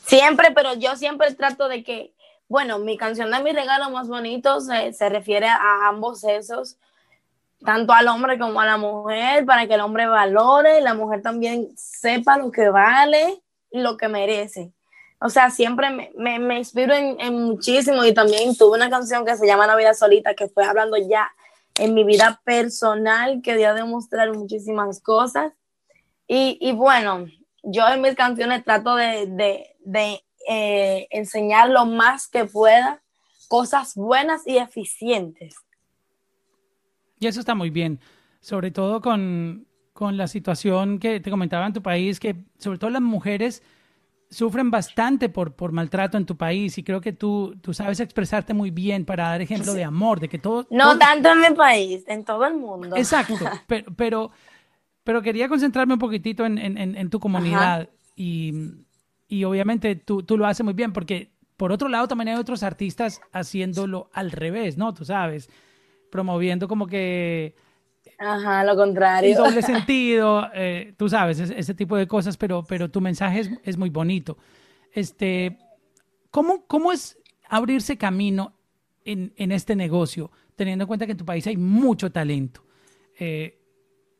Siempre, 0.05 0.49
pero 0.53 0.75
yo 0.75 0.95
siempre 0.95 1.33
trato 1.33 1.67
de 1.67 1.83
que 1.83 2.13
bueno, 2.53 2.77
mi 2.77 2.97
canción 2.97 3.31
de 3.31 3.41
mi 3.41 3.51
regalo 3.51 3.89
más 3.89 4.07
bonito 4.07 4.59
se, 4.61 4.93
se 4.93 5.09
refiere 5.09 5.47
a 5.47 5.87
ambos 5.87 6.19
sexos, 6.19 6.77
tanto 7.65 7.93
al 7.93 8.07
hombre 8.07 8.37
como 8.37 8.59
a 8.59 8.65
la 8.67 8.77
mujer, 8.77 9.43
para 9.45 9.65
que 9.65 9.73
el 9.73 9.81
hombre 9.81 10.05
valore 10.05 10.79
y 10.79 10.83
la 10.83 10.93
mujer 10.93 11.23
también 11.23 11.69
sepa 11.75 12.37
lo 12.37 12.51
que 12.51 12.69
vale 12.69 13.41
y 13.71 13.79
lo 13.79 13.97
que 13.97 14.07
merece. 14.07 14.71
O 15.25 15.29
sea, 15.29 15.49
siempre 15.49 15.89
me, 15.89 16.11
me, 16.17 16.37
me 16.37 16.57
inspiro 16.57 16.93
en, 16.93 17.17
en, 17.17 17.33
muchísimo 17.45 18.03
y 18.03 18.13
también 18.13 18.57
tuve 18.57 18.75
una 18.75 18.89
canción 18.89 19.25
que 19.25 19.37
se 19.37 19.47
llama 19.47 19.65
Navidad 19.65 19.93
Solita, 19.93 20.33
que 20.33 20.49
fue 20.49 20.65
hablando 20.65 20.97
ya 20.97 21.31
en 21.79 21.93
mi 21.93 22.03
vida 22.03 22.41
personal, 22.43 23.41
que 23.41 23.55
dio 23.55 23.69
a 23.69 23.73
demostrar 23.73 24.33
muchísimas 24.33 24.99
cosas. 24.99 25.53
Y, 26.27 26.57
y, 26.59 26.73
bueno, 26.73 27.27
yo 27.63 27.87
en 27.87 28.01
mis 28.01 28.15
canciones 28.15 28.65
trato 28.65 28.97
de, 28.97 29.27
de, 29.27 29.77
de 29.85 30.21
eh, 30.49 31.07
enseñar 31.09 31.69
lo 31.69 31.85
más 31.85 32.27
que 32.27 32.43
pueda 32.43 33.01
cosas 33.47 33.95
buenas 33.95 34.45
y 34.45 34.57
eficientes. 34.57 35.55
Y 37.17 37.27
eso 37.27 37.39
está 37.39 37.55
muy 37.55 37.69
bien, 37.69 38.01
sobre 38.41 38.71
todo 38.71 38.99
con, 38.99 39.69
con 39.93 40.17
la 40.17 40.27
situación 40.27 40.99
que 40.99 41.21
te 41.21 41.31
comentaba 41.31 41.65
en 41.65 41.71
tu 41.71 41.81
país, 41.81 42.19
que 42.19 42.35
sobre 42.57 42.77
todo 42.77 42.89
las 42.89 43.01
mujeres 43.01 43.63
sufren 44.33 44.71
bastante 44.71 45.29
por, 45.29 45.53
por 45.53 45.71
maltrato 45.71 46.17
en 46.17 46.25
tu 46.25 46.35
país 46.35 46.77
y 46.77 46.83
creo 46.83 46.99
que 47.01 47.13
tú, 47.13 47.55
tú 47.61 47.73
sabes 47.73 47.99
expresarte 47.99 48.53
muy 48.53 48.71
bien 48.71 49.05
para 49.05 49.29
dar 49.29 49.41
ejemplo 49.41 49.73
de 49.73 49.83
amor, 49.83 50.19
de 50.19 50.27
que 50.27 50.39
todo... 50.39 50.67
No 50.69 50.97
tanto 50.97 51.31
en 51.31 51.41
mi 51.41 51.55
país, 51.55 52.03
en 52.07 52.25
todo 52.25 52.45
el 52.45 52.55
mundo. 52.55 52.95
Exacto, 52.95 53.35
pero, 53.67 53.85
pero, 53.95 54.31
pero 55.03 55.21
quería 55.21 55.47
concentrarme 55.47 55.93
un 55.93 55.99
poquitito 55.99 56.45
en, 56.45 56.57
en, 56.57 56.77
en 56.77 57.09
tu 57.09 57.19
comunidad 57.19 57.89
y 58.15 58.53
y 59.33 59.45
obviamente 59.45 59.95
tú, 59.95 60.21
tú 60.21 60.37
lo 60.37 60.45
haces 60.45 60.63
muy 60.63 60.75
bien 60.75 60.93
porque 60.93 61.31
por 61.57 61.71
otro 61.71 61.89
lado 61.89 62.07
también 62.07 62.27
hay 62.29 62.35
otros 62.35 62.61
artistas 62.61 63.19
haciéndolo 63.31 64.11
al 64.13 64.31
revés, 64.31 64.77
¿no? 64.77 64.93
Tú 64.93 65.05
sabes, 65.05 65.49
promoviendo 66.11 66.67
como 66.67 66.85
que... 66.85 67.55
Ajá, 68.23 68.63
lo 68.63 68.75
contrario. 68.75 69.37
doble 69.37 69.61
sentido, 69.61 70.47
eh, 70.53 70.93
tú 70.97 71.09
sabes, 71.09 71.39
ese, 71.39 71.73
tipo 71.73 71.97
de 71.97 72.07
cosas, 72.07 72.37
pero, 72.37 72.63
pero 72.63 72.89
tu 72.89 73.01
mensaje 73.01 73.41
es, 73.41 73.49
es 73.63 73.77
muy 73.77 73.89
bonito. 73.89 74.37
Este, 74.93 75.57
¿cómo, 76.31 76.65
¿Cómo 76.67 76.91
es 76.91 77.17
abrirse 77.49 77.97
camino 77.97 78.53
en, 79.03 79.33
en, 79.35 79.51
este 79.51 79.75
negocio, 79.75 80.31
teniendo 80.55 80.83
en 80.83 80.87
cuenta 80.87 81.05
que 81.05 81.11
en 81.11 81.17
tu 81.17 81.25
país 81.25 81.45
hay 81.47 81.57
mucho 81.57 82.11
talento? 82.11 82.63
Eh, 83.19 83.59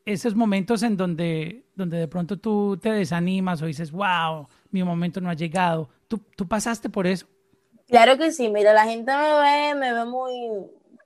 esos 0.04 0.34
momentos 0.34 0.82
en 0.82 0.96
donde, 0.96 1.64
donde 1.74 1.96
de 1.96 2.08
pronto 2.08 2.38
tú 2.38 2.76
te 2.76 2.90
desanimas 2.90 3.62
o 3.62 3.66
dices, 3.66 3.90
wow, 3.90 4.46
mi 4.70 4.84
momento 4.84 5.20
no 5.20 5.30
ha 5.30 5.34
llegado. 5.34 5.88
¿Tú, 6.08 6.20
¿Tú 6.36 6.46
pasaste 6.46 6.90
por 6.90 7.06
eso? 7.06 7.26
Claro 7.88 8.18
que 8.18 8.32
sí, 8.32 8.48
mira, 8.48 8.74
la 8.74 8.84
gente 8.84 9.12
me 9.12 9.40
ve, 9.40 9.74
me 9.74 9.94
ve 9.94 10.04
muy, 10.04 10.32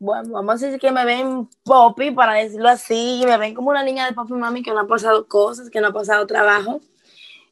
bueno, 0.00 0.30
vamos 0.32 0.62
a 0.62 0.66
decir 0.66 0.80
que 0.80 0.92
me 0.92 1.04
ven 1.04 1.48
poppy, 1.64 2.10
para 2.10 2.34
decirlo 2.34 2.68
así, 2.68 3.22
me 3.26 3.36
ven 3.36 3.54
como 3.54 3.70
una 3.70 3.82
niña 3.82 4.06
de 4.06 4.12
papi 4.12 4.32
mami 4.32 4.62
que 4.62 4.72
no 4.72 4.80
ha 4.80 4.86
pasado 4.86 5.26
cosas, 5.26 5.70
que 5.70 5.80
no 5.80 5.88
ha 5.88 5.92
pasado 5.92 6.26
trabajo. 6.26 6.80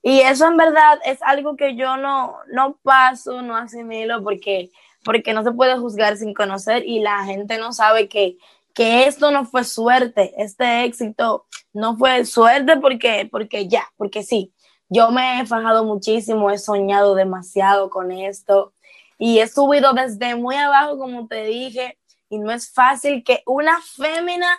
Y 0.03 0.21
eso 0.21 0.47
en 0.47 0.57
verdad 0.57 1.00
es 1.05 1.21
algo 1.23 1.57
que 1.57 1.76
yo 1.76 1.97
no, 1.97 2.37
no 2.53 2.76
paso, 2.83 3.43
no 3.43 3.57
asimilo, 3.57 4.23
porque, 4.23 4.71
porque 5.05 5.33
no 5.33 5.43
se 5.43 5.53
puede 5.53 5.76
juzgar 5.79 6.17
sin 6.17 6.35
conocer 6.35 6.85
y 6.87 7.00
la 7.00 7.25
gente 7.25 7.59
no 7.59 7.73
sabe 7.73 8.09
que 8.09 8.38
que 8.76 9.07
esto 9.07 9.31
no 9.31 9.47
fue 9.47 9.65
suerte, 9.65 10.35
este 10.37 10.85
éxito 10.85 11.47
no 11.73 11.97
fue 11.97 12.26
suerte 12.26 12.76
porque, 12.76 13.26
porque 13.33 13.69
ya, 13.69 13.85
porque 13.97 14.23
sí, 14.23 14.53
yo 14.91 15.11
me 15.11 15.41
he 15.41 15.47
fajado 15.47 15.83
muchísimo, 15.83 16.50
he 16.50 16.59
soñado 16.59 17.15
demasiado 17.15 17.88
con 17.88 18.12
esto 18.12 18.75
y 19.19 19.38
he 19.38 19.49
subido 19.49 19.95
desde 19.95 20.35
muy 20.37 20.57
abajo, 20.57 20.99
como 20.99 21.26
te 21.26 21.45
dije, 21.45 21.99
y 22.28 22.38
no 22.38 22.50
es 22.50 22.71
fácil 22.71 23.23
que 23.25 23.42
una 23.47 23.80
fémina 23.80 24.59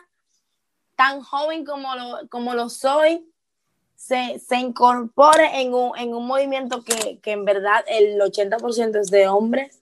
tan 0.95 1.21
joven 1.21 1.65
como 1.65 1.95
lo, 1.95 2.27
como 2.29 2.53
lo 2.53 2.69
soy 2.69 3.25
se, 3.95 4.39
se 4.39 4.57
incorpore 4.57 5.61
en 5.61 5.73
un, 5.73 5.97
en 5.97 6.13
un 6.13 6.25
movimiento 6.25 6.83
que, 6.83 7.19
que 7.19 7.31
en 7.31 7.45
verdad 7.45 7.83
el 7.87 8.19
80% 8.19 8.99
es 8.99 9.09
de 9.09 9.27
hombres. 9.27 9.81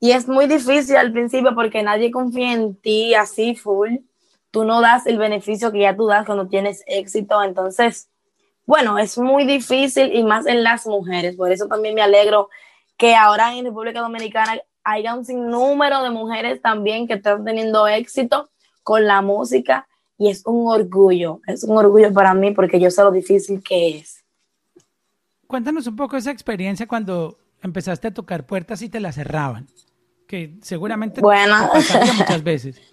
Y 0.00 0.10
es 0.10 0.26
muy 0.26 0.46
difícil 0.46 0.96
al 0.96 1.12
principio 1.12 1.54
porque 1.54 1.82
nadie 1.82 2.10
confía 2.10 2.52
en 2.52 2.74
ti 2.74 3.14
así 3.14 3.54
full. 3.54 3.98
Tú 4.50 4.64
no 4.64 4.80
das 4.80 5.06
el 5.06 5.18
beneficio 5.18 5.70
que 5.70 5.80
ya 5.80 5.96
tú 5.96 6.06
das 6.06 6.26
cuando 6.26 6.48
tienes 6.48 6.82
éxito. 6.86 7.42
Entonces, 7.42 8.08
bueno, 8.66 8.98
es 8.98 9.18
muy 9.18 9.44
difícil 9.44 10.14
y 10.14 10.24
más 10.24 10.46
en 10.46 10.62
las 10.62 10.86
mujeres. 10.86 11.36
Por 11.36 11.52
eso 11.52 11.66
también 11.68 11.94
me 11.94 12.02
alegro 12.02 12.48
que 12.96 13.14
ahora 13.14 13.54
en 13.54 13.64
República 13.64 14.00
Dominicana 14.00 14.60
haya 14.90 15.14
un 15.14 15.24
sinnúmero 15.24 16.02
de 16.02 16.10
mujeres 16.10 16.60
también 16.62 17.06
que 17.06 17.14
están 17.14 17.44
teniendo 17.44 17.86
éxito 17.86 18.48
con 18.82 19.06
la 19.06 19.22
música 19.22 19.86
y 20.16 20.30
es 20.30 20.44
un 20.46 20.66
orgullo, 20.68 21.40
es 21.46 21.62
un 21.64 21.76
orgullo 21.76 22.12
para 22.12 22.34
mí 22.34 22.52
porque 22.52 22.80
yo 22.80 22.90
sé 22.90 23.02
lo 23.02 23.12
difícil 23.12 23.62
que 23.62 23.98
es. 23.98 24.24
Cuéntanos 25.46 25.86
un 25.86 25.96
poco 25.96 26.16
esa 26.16 26.30
experiencia 26.30 26.86
cuando 26.86 27.38
empezaste 27.62 28.08
a 28.08 28.14
tocar 28.14 28.46
puertas 28.46 28.82
y 28.82 28.88
te 28.88 29.00
las 29.00 29.14
cerraban, 29.14 29.66
que 30.26 30.58
seguramente 30.62 31.20
bueno. 31.20 31.70
muchas 32.18 32.42
veces. 32.42 32.80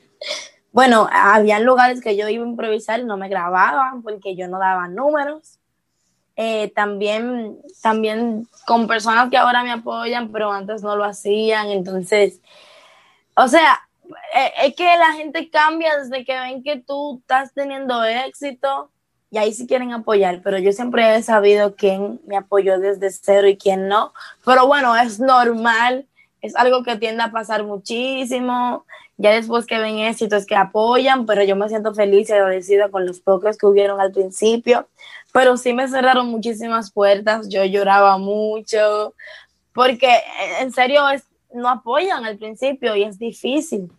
Bueno, 0.71 1.07
había 1.09 1.61
lugares 1.61 2.01
que 2.01 2.17
yo 2.17 2.27
iba 2.27 2.43
a 2.43 2.47
improvisar 2.49 2.99
y 2.99 3.05
no 3.05 3.15
me 3.15 3.29
grababan 3.29 4.01
porque 4.01 4.35
yo 4.35 4.49
no 4.49 4.59
daba 4.59 4.89
números. 4.89 5.57
Eh, 6.37 6.71
también, 6.75 7.57
también 7.81 8.47
con 8.65 8.87
personas 8.87 9.29
que 9.29 9.37
ahora 9.37 9.63
me 9.63 9.71
apoyan, 9.71 10.31
pero 10.31 10.51
antes 10.51 10.83
no 10.83 10.95
lo 10.95 11.05
hacían. 11.05 11.69
Entonces, 11.69 12.41
o 13.35 13.47
sea, 13.47 13.79
eh, 14.35 14.51
es 14.63 14.75
que 14.75 14.83
la 14.83 15.13
gente 15.13 15.49
cambia 15.49 15.97
desde 15.97 16.25
que 16.25 16.37
ven 16.37 16.63
que 16.63 16.77
tú 16.77 17.19
estás 17.21 17.53
teniendo 17.53 18.03
éxito 18.03 18.89
y 19.31 19.37
ahí 19.37 19.53
sí 19.53 19.67
quieren 19.67 19.91
apoyar, 19.91 20.41
pero 20.43 20.57
yo 20.59 20.71
siempre 20.71 21.15
he 21.15 21.23
sabido 21.23 21.75
quién 21.75 22.21
me 22.25 22.37
apoyó 22.37 22.79
desde 22.79 23.11
cero 23.11 23.47
y 23.47 23.57
quién 23.57 23.87
no. 23.87 24.13
Pero 24.45 24.67
bueno, 24.67 24.95
es 24.95 25.19
normal, 25.19 26.05
es 26.41 26.55
algo 26.55 26.83
que 26.83 26.95
tiende 26.95 27.23
a 27.23 27.31
pasar 27.31 27.63
muchísimo. 27.63 28.85
Ya 29.17 29.31
después 29.31 29.65
que 29.65 29.77
ven 29.77 29.99
éxito 29.99 30.35
es 30.35 30.45
que 30.45 30.55
apoyan, 30.55 31.25
pero 31.25 31.43
yo 31.43 31.55
me 31.55 31.69
siento 31.69 31.93
feliz 31.93 32.29
y 32.29 32.33
agradecida 32.33 32.89
con 32.89 33.05
los 33.05 33.19
pocos 33.19 33.57
que 33.57 33.65
hubieron 33.65 33.99
al 33.99 34.11
principio. 34.11 34.87
Pero 35.35 35.57
sí 35.57 35.73
me 35.73 35.85
cerraron 35.89 36.27
muchísimas 36.27 36.93
puertas, 36.93 37.49
yo 37.49 37.65
lloraba 37.65 38.17
mucho, 38.17 39.13
porque 39.73 40.07
en 40.61 40.71
serio 40.71 41.09
es, 41.09 41.25
no 41.53 41.67
apoyan 41.67 42.23
al 42.23 42.37
principio 42.37 42.95
y 42.95 43.03
es 43.03 43.19
difícil. 43.19 43.91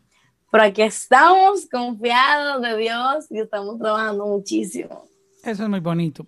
Pero 0.50 0.64
aquí 0.64 0.80
estamos 0.80 1.68
confiados 1.70 2.62
de 2.62 2.78
Dios 2.78 3.26
y 3.30 3.40
estamos 3.40 3.78
trabajando 3.78 4.24
muchísimo. 4.24 5.04
Eso 5.44 5.64
es 5.64 5.68
muy 5.68 5.80
bonito. 5.80 6.26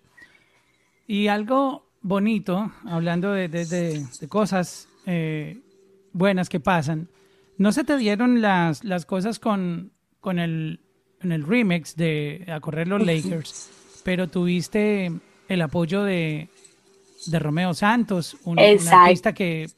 Y 1.07 1.29
algo 1.29 1.87
bonito, 2.03 2.71
hablando 2.85 3.33
de, 3.33 3.49
de, 3.49 3.65
de, 3.65 4.29
cosas 4.29 4.91
eh, 5.07 5.59
buenas 6.13 6.51
que 6.51 6.61
pasan, 6.61 7.09
¿no 7.57 7.73
se 7.73 7.83
te 7.83 7.97
dieron 7.97 8.43
las, 8.43 8.85
las 8.85 9.07
cosas 9.07 9.39
con, 9.39 9.91
con 10.21 10.39
el, 10.39 10.81
en 11.23 11.33
el 11.33 11.47
remix 11.47 11.97
de 11.97 12.45
A 12.49 12.61
Correr 12.61 12.89
los 12.89 13.01
Lakers, 13.07 13.71
pero 14.09 14.27
tuviste 14.27 15.13
el 15.51 15.61
apoyo 15.61 16.03
de, 16.03 16.49
de 17.27 17.39
Romeo 17.39 17.75
Santos, 17.75 18.39
un, 18.45 18.59
un 18.59 18.89
artista 18.89 19.35
que, 19.35 19.69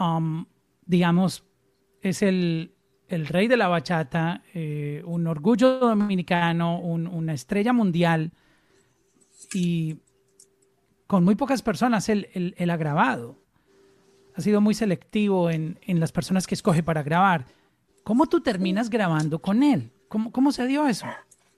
um, 0.00 0.44
digamos, 0.84 1.44
es 2.02 2.22
el, 2.22 2.74
el 3.06 3.28
rey 3.28 3.46
de 3.46 3.56
la 3.56 3.68
bachata, 3.68 4.42
eh, 4.52 5.04
un 5.06 5.28
orgullo 5.28 5.78
dominicano, 5.78 6.80
una 6.80 7.32
estrella 7.32 7.72
mundial 7.72 8.32
y 9.54 9.98
con 11.06 11.22
muy 11.22 11.36
pocas 11.36 11.62
personas 11.62 12.08
él, 12.08 12.26
él, 12.34 12.68
ha 12.68 12.76
grabado. 12.76 13.38
Ha 14.34 14.40
sido 14.40 14.60
muy 14.60 14.74
selectivo 14.74 15.50
en, 15.50 15.78
en, 15.82 16.00
las 16.00 16.10
personas 16.10 16.48
que 16.48 16.56
escoge 16.56 16.82
para 16.82 17.04
grabar. 17.04 17.46
¿Cómo 18.02 18.26
tú 18.26 18.40
terminas 18.40 18.90
grabando 18.90 19.40
con 19.40 19.62
él? 19.62 19.92
¿Cómo, 20.08 20.32
¿Cómo 20.32 20.50
se 20.50 20.66
dio 20.66 20.88
eso? 20.88 21.06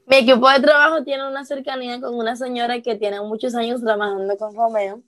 Mi 0.07 0.17
equipo 0.17 0.49
de 0.49 0.61
trabajo 0.61 1.05
tiene 1.05 1.29
una 1.29 1.45
cercanía 1.45 2.01
con 2.01 2.15
una 2.15 2.37
señora 2.37 2.81
que 2.81 2.97
tiene 2.97 3.21
muchos 3.21 3.55
años 3.55 3.81
trabajando 3.83 4.37
con 4.37 4.55
Romeo. 4.55 5.03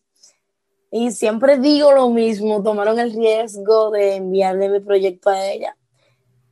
Y 0.91 1.11
siempre 1.11 1.59
digo 1.59 1.93
lo 1.93 2.09
mismo, 2.11 2.63
tomaron 2.63 2.99
el 3.01 3.13
riesgo 3.13 3.91
de 3.91 4.17
enviarle 4.17 4.69
mi 4.69 4.81
proyecto 4.81 5.31
a 5.31 5.45
ella 5.45 5.77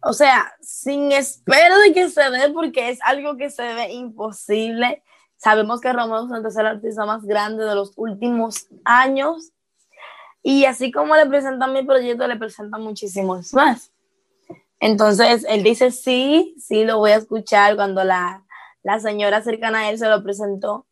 o 0.05 0.13
sea, 0.13 0.53
sin 0.61 1.13
espero 1.13 1.79
de 1.79 1.93
que 1.93 2.09
se 2.09 2.29
dé, 2.31 2.51
porque 2.51 2.91
es 2.91 2.99
algo 3.03 3.37
que 3.37 3.51
se 3.51 3.63
ve 3.63 3.93
imposible. 3.93 5.03
Sabemos 5.37 5.81
que 5.81 5.93
Romeo 5.93 6.29
es 6.45 6.57
el 6.57 6.67
artista 6.67 7.07
más 7.07 7.25
grande 7.25 7.65
de 7.65 7.75
los 7.77 7.93
últimos 7.97 8.67
años. 8.85 9.53
Y 10.43 10.65
así 10.65 10.91
como 10.91 11.15
le 11.15 11.27
presentan 11.27 11.73
mi 11.73 11.85
proyecto, 11.85 12.27
le 12.27 12.37
presentan 12.37 12.83
muchísimos 12.83 13.55
más. 13.55 13.92
Entonces, 14.83 15.47
él 15.49 15.63
dice, 15.63 15.93
sí, 15.93 16.57
sí, 16.59 16.85
lo 16.85 16.99
voy 16.99 17.13
a 17.13 17.17
escuchar 17.19 17.77
cuando 17.77 18.03
la, 18.03 18.43
la 18.83 18.99
señora 18.99 19.41
cercana 19.41 19.79
a 19.79 19.91
él 19.91 19.97
se 19.97 20.09
lo 20.09 20.25
presentó. 20.25 20.89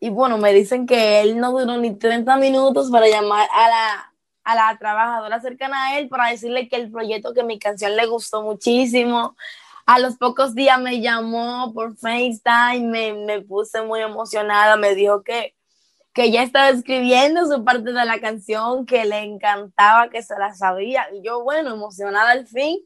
Y 0.00 0.08
bueno, 0.08 0.38
me 0.38 0.54
dicen 0.54 0.86
que 0.86 1.20
él 1.20 1.38
no 1.38 1.52
duró 1.52 1.76
ni 1.76 1.94
30 1.94 2.38
minutos 2.38 2.90
para 2.90 3.06
llamar 3.06 3.46
a 3.52 3.68
la, 3.68 4.14
a 4.42 4.54
la 4.54 4.78
trabajadora 4.78 5.38
cercana 5.38 5.84
a 5.84 5.98
él 5.98 6.08
para 6.08 6.30
decirle 6.30 6.66
que 6.66 6.76
el 6.76 6.90
proyecto, 6.90 7.34
que 7.34 7.44
mi 7.44 7.58
canción 7.58 7.94
le 7.94 8.06
gustó 8.06 8.40
muchísimo. 8.40 9.36
A 9.84 9.98
los 9.98 10.16
pocos 10.16 10.54
días 10.54 10.80
me 10.80 11.02
llamó 11.02 11.74
por 11.74 11.98
FaceTime, 11.98 12.88
me, 12.88 13.12
me 13.12 13.42
puse 13.42 13.82
muy 13.82 14.00
emocionada, 14.00 14.78
me 14.78 14.94
dijo 14.94 15.22
que, 15.22 15.54
que 16.14 16.30
ya 16.30 16.42
estaba 16.42 16.70
escribiendo 16.70 17.44
su 17.44 17.62
parte 17.64 17.92
de 17.92 18.04
la 18.06 18.18
canción, 18.18 18.86
que 18.86 19.04
le 19.04 19.18
encantaba, 19.18 20.08
que 20.08 20.22
se 20.22 20.38
la 20.38 20.54
sabía. 20.54 21.06
Y 21.12 21.22
yo, 21.22 21.42
bueno, 21.42 21.74
emocionada 21.74 22.30
al 22.30 22.46
fin, 22.46 22.78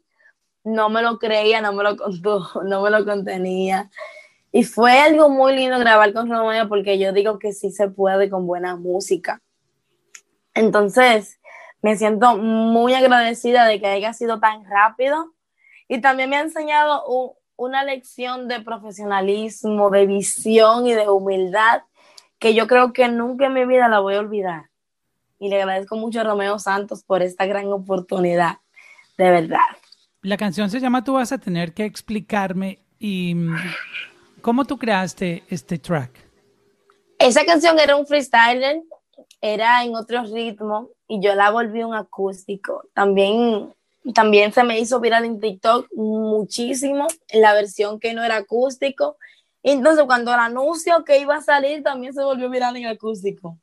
no 0.68 0.88
me 0.88 1.02
lo 1.02 1.18
creía, 1.18 1.60
no 1.60 1.72
me 1.72 1.82
lo 1.82 1.96
contó, 1.96 2.48
no 2.64 2.82
me 2.82 2.90
lo 2.90 3.04
contenía. 3.04 3.90
Y 4.52 4.64
fue 4.64 4.98
algo 5.00 5.28
muy 5.28 5.54
lindo 5.54 5.78
grabar 5.78 6.12
con 6.12 6.30
Romeo 6.30 6.68
porque 6.68 6.98
yo 6.98 7.12
digo 7.12 7.38
que 7.38 7.52
sí 7.52 7.70
se 7.70 7.88
puede 7.88 8.30
con 8.30 8.46
buena 8.46 8.76
música. 8.76 9.42
Entonces, 10.54 11.38
me 11.82 11.96
siento 11.96 12.36
muy 12.36 12.94
agradecida 12.94 13.66
de 13.66 13.80
que 13.80 13.86
haya 13.86 14.12
sido 14.12 14.40
tan 14.40 14.64
rápido 14.64 15.32
y 15.86 16.00
también 16.00 16.30
me 16.30 16.36
ha 16.36 16.40
enseñado 16.40 17.04
una 17.56 17.84
lección 17.84 18.48
de 18.48 18.60
profesionalismo, 18.60 19.90
de 19.90 20.06
visión 20.06 20.86
y 20.86 20.94
de 20.94 21.08
humildad 21.08 21.82
que 22.38 22.54
yo 22.54 22.66
creo 22.66 22.92
que 22.92 23.08
nunca 23.08 23.46
en 23.46 23.54
mi 23.54 23.66
vida 23.66 23.88
la 23.88 24.00
voy 24.00 24.14
a 24.14 24.20
olvidar. 24.20 24.70
Y 25.38 25.48
le 25.48 25.60
agradezco 25.62 25.96
mucho 25.96 26.20
a 26.20 26.24
Romeo 26.24 26.58
Santos 26.58 27.04
por 27.04 27.22
esta 27.22 27.46
gran 27.46 27.72
oportunidad, 27.72 28.58
de 29.16 29.30
verdad. 29.30 29.58
La 30.22 30.36
canción 30.36 30.68
se 30.68 30.80
llama 30.80 31.04
Tú 31.04 31.14
vas 31.14 31.30
a 31.30 31.38
tener 31.38 31.72
que 31.72 31.84
explicarme 31.84 32.80
y 32.98 33.36
mm, 33.36 33.54
cómo 34.40 34.64
tú 34.64 34.76
creaste 34.76 35.44
este 35.48 35.78
track. 35.78 36.10
Esa 37.20 37.44
canción 37.44 37.78
era 37.78 37.94
un 37.94 38.04
freestyler, 38.04 38.82
era 39.40 39.84
en 39.84 39.94
otro 39.94 40.24
ritmo 40.24 40.90
y 41.06 41.20
yo 41.20 41.36
la 41.36 41.50
volví 41.50 41.84
un 41.84 41.94
acústico. 41.94 42.82
También, 42.94 43.72
también 44.12 44.52
se 44.52 44.64
me 44.64 44.80
hizo 44.80 44.98
viral 44.98 45.24
en 45.24 45.40
TikTok 45.40 45.86
muchísimo 45.94 47.06
la 47.32 47.54
versión 47.54 48.00
que 48.00 48.12
no 48.12 48.24
era 48.24 48.38
acústico. 48.38 49.18
Entonces, 49.62 50.04
cuando 50.06 50.34
el 50.34 50.40
anuncio 50.40 51.04
que 51.04 51.20
iba 51.20 51.36
a 51.36 51.42
salir 51.42 51.84
también 51.84 52.12
se 52.12 52.24
volvió 52.24 52.50
viral 52.50 52.76
en 52.76 52.86
acústico. 52.86 53.56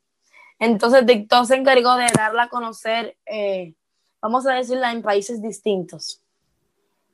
Entonces, 0.58 1.04
TikTok 1.04 1.44
se 1.44 1.56
encargó 1.56 1.96
de 1.96 2.06
darla 2.16 2.44
a 2.44 2.48
conocer, 2.48 3.18
eh, 3.26 3.74
vamos 4.22 4.46
a 4.46 4.54
decirla, 4.54 4.92
en 4.92 5.02
países 5.02 5.42
distintos. 5.42 6.22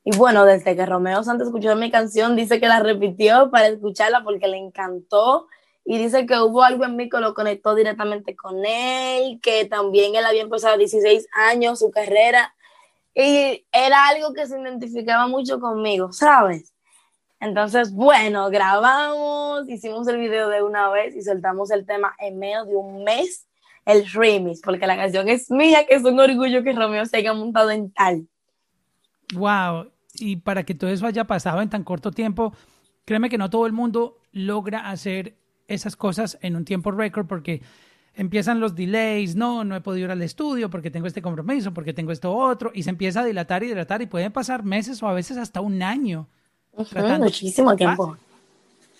Y 0.04 0.16
bueno, 0.16 0.44
desde 0.44 0.74
que 0.74 0.86
Romeo 0.86 1.22
Santos 1.22 1.48
escuchó 1.48 1.76
mi 1.76 1.90
canción, 1.90 2.34
dice 2.34 2.60
que 2.60 2.66
la 2.66 2.80
repitió 2.80 3.50
para 3.50 3.68
escucharla 3.68 4.24
porque 4.24 4.48
le 4.48 4.56
encantó 4.56 5.46
y 5.84 5.98
dice 5.98 6.26
que 6.26 6.38
hubo 6.38 6.62
algo 6.62 6.84
en 6.84 6.96
mí 6.96 7.08
que 7.08 7.20
lo 7.20 7.34
conectó 7.34 7.74
directamente 7.74 8.34
con 8.34 8.64
él, 8.64 9.40
que 9.42 9.64
también 9.64 10.14
él 10.14 10.24
había 10.24 10.42
empezado 10.42 10.74
a 10.74 10.78
16 10.78 11.28
años 11.32 11.78
su 11.78 11.90
carrera 11.90 12.54
y 13.14 13.64
era 13.72 14.08
algo 14.08 14.32
que 14.32 14.46
se 14.46 14.58
identificaba 14.58 15.26
mucho 15.26 15.60
conmigo, 15.60 16.12
¿sabes? 16.12 16.72
Entonces, 17.40 17.92
bueno, 17.92 18.50
grabamos, 18.50 19.68
hicimos 19.68 20.06
el 20.08 20.18
video 20.18 20.48
de 20.48 20.62
una 20.62 20.88
vez 20.90 21.14
y 21.16 21.22
soltamos 21.22 21.70
el 21.72 21.84
tema 21.84 22.14
en 22.20 22.38
medio 22.38 22.64
de 22.64 22.76
un 22.76 23.04
mes, 23.04 23.48
el 23.84 24.08
remix, 24.12 24.60
porque 24.62 24.86
la 24.86 24.96
canción 24.96 25.28
es 25.28 25.50
mía, 25.50 25.84
que 25.86 25.96
es 25.96 26.04
un 26.04 26.18
orgullo 26.20 26.62
que 26.62 26.72
Romeo 26.72 27.04
se 27.04 27.16
haya 27.16 27.34
montado 27.34 27.70
en 27.70 27.92
tal. 27.92 28.28
Wow, 29.32 29.90
y 30.14 30.36
para 30.36 30.64
que 30.64 30.74
todo 30.74 30.90
eso 30.90 31.06
haya 31.06 31.24
pasado 31.24 31.60
en 31.62 31.70
tan 31.70 31.84
corto 31.84 32.10
tiempo, 32.10 32.52
créeme 33.04 33.30
que 33.30 33.38
no 33.38 33.50
todo 33.50 33.66
el 33.66 33.72
mundo 33.72 34.18
logra 34.32 34.90
hacer 34.90 35.36
esas 35.68 35.96
cosas 35.96 36.38
en 36.42 36.56
un 36.56 36.64
tiempo 36.64 36.90
récord 36.90 37.26
porque 37.26 37.62
empiezan 38.14 38.60
los 38.60 38.74
delays, 38.74 39.36
no, 39.36 39.64
no 39.64 39.74
he 39.74 39.80
podido 39.80 40.06
ir 40.06 40.10
al 40.10 40.22
estudio 40.22 40.68
porque 40.70 40.90
tengo 40.90 41.06
este 41.06 41.22
compromiso, 41.22 41.72
porque 41.72 41.92
tengo 41.92 42.12
esto 42.12 42.34
otro, 42.34 42.70
y 42.74 42.82
se 42.82 42.90
empieza 42.90 43.20
a 43.20 43.24
dilatar 43.24 43.62
y 43.62 43.68
dilatar 43.68 44.02
y 44.02 44.06
pueden 44.06 44.32
pasar 44.32 44.64
meses 44.64 45.02
o 45.02 45.08
a 45.08 45.14
veces 45.14 45.38
hasta 45.38 45.60
un 45.60 45.82
año. 45.82 46.28
muchísimo 47.18 47.74
tiempo. 47.74 48.16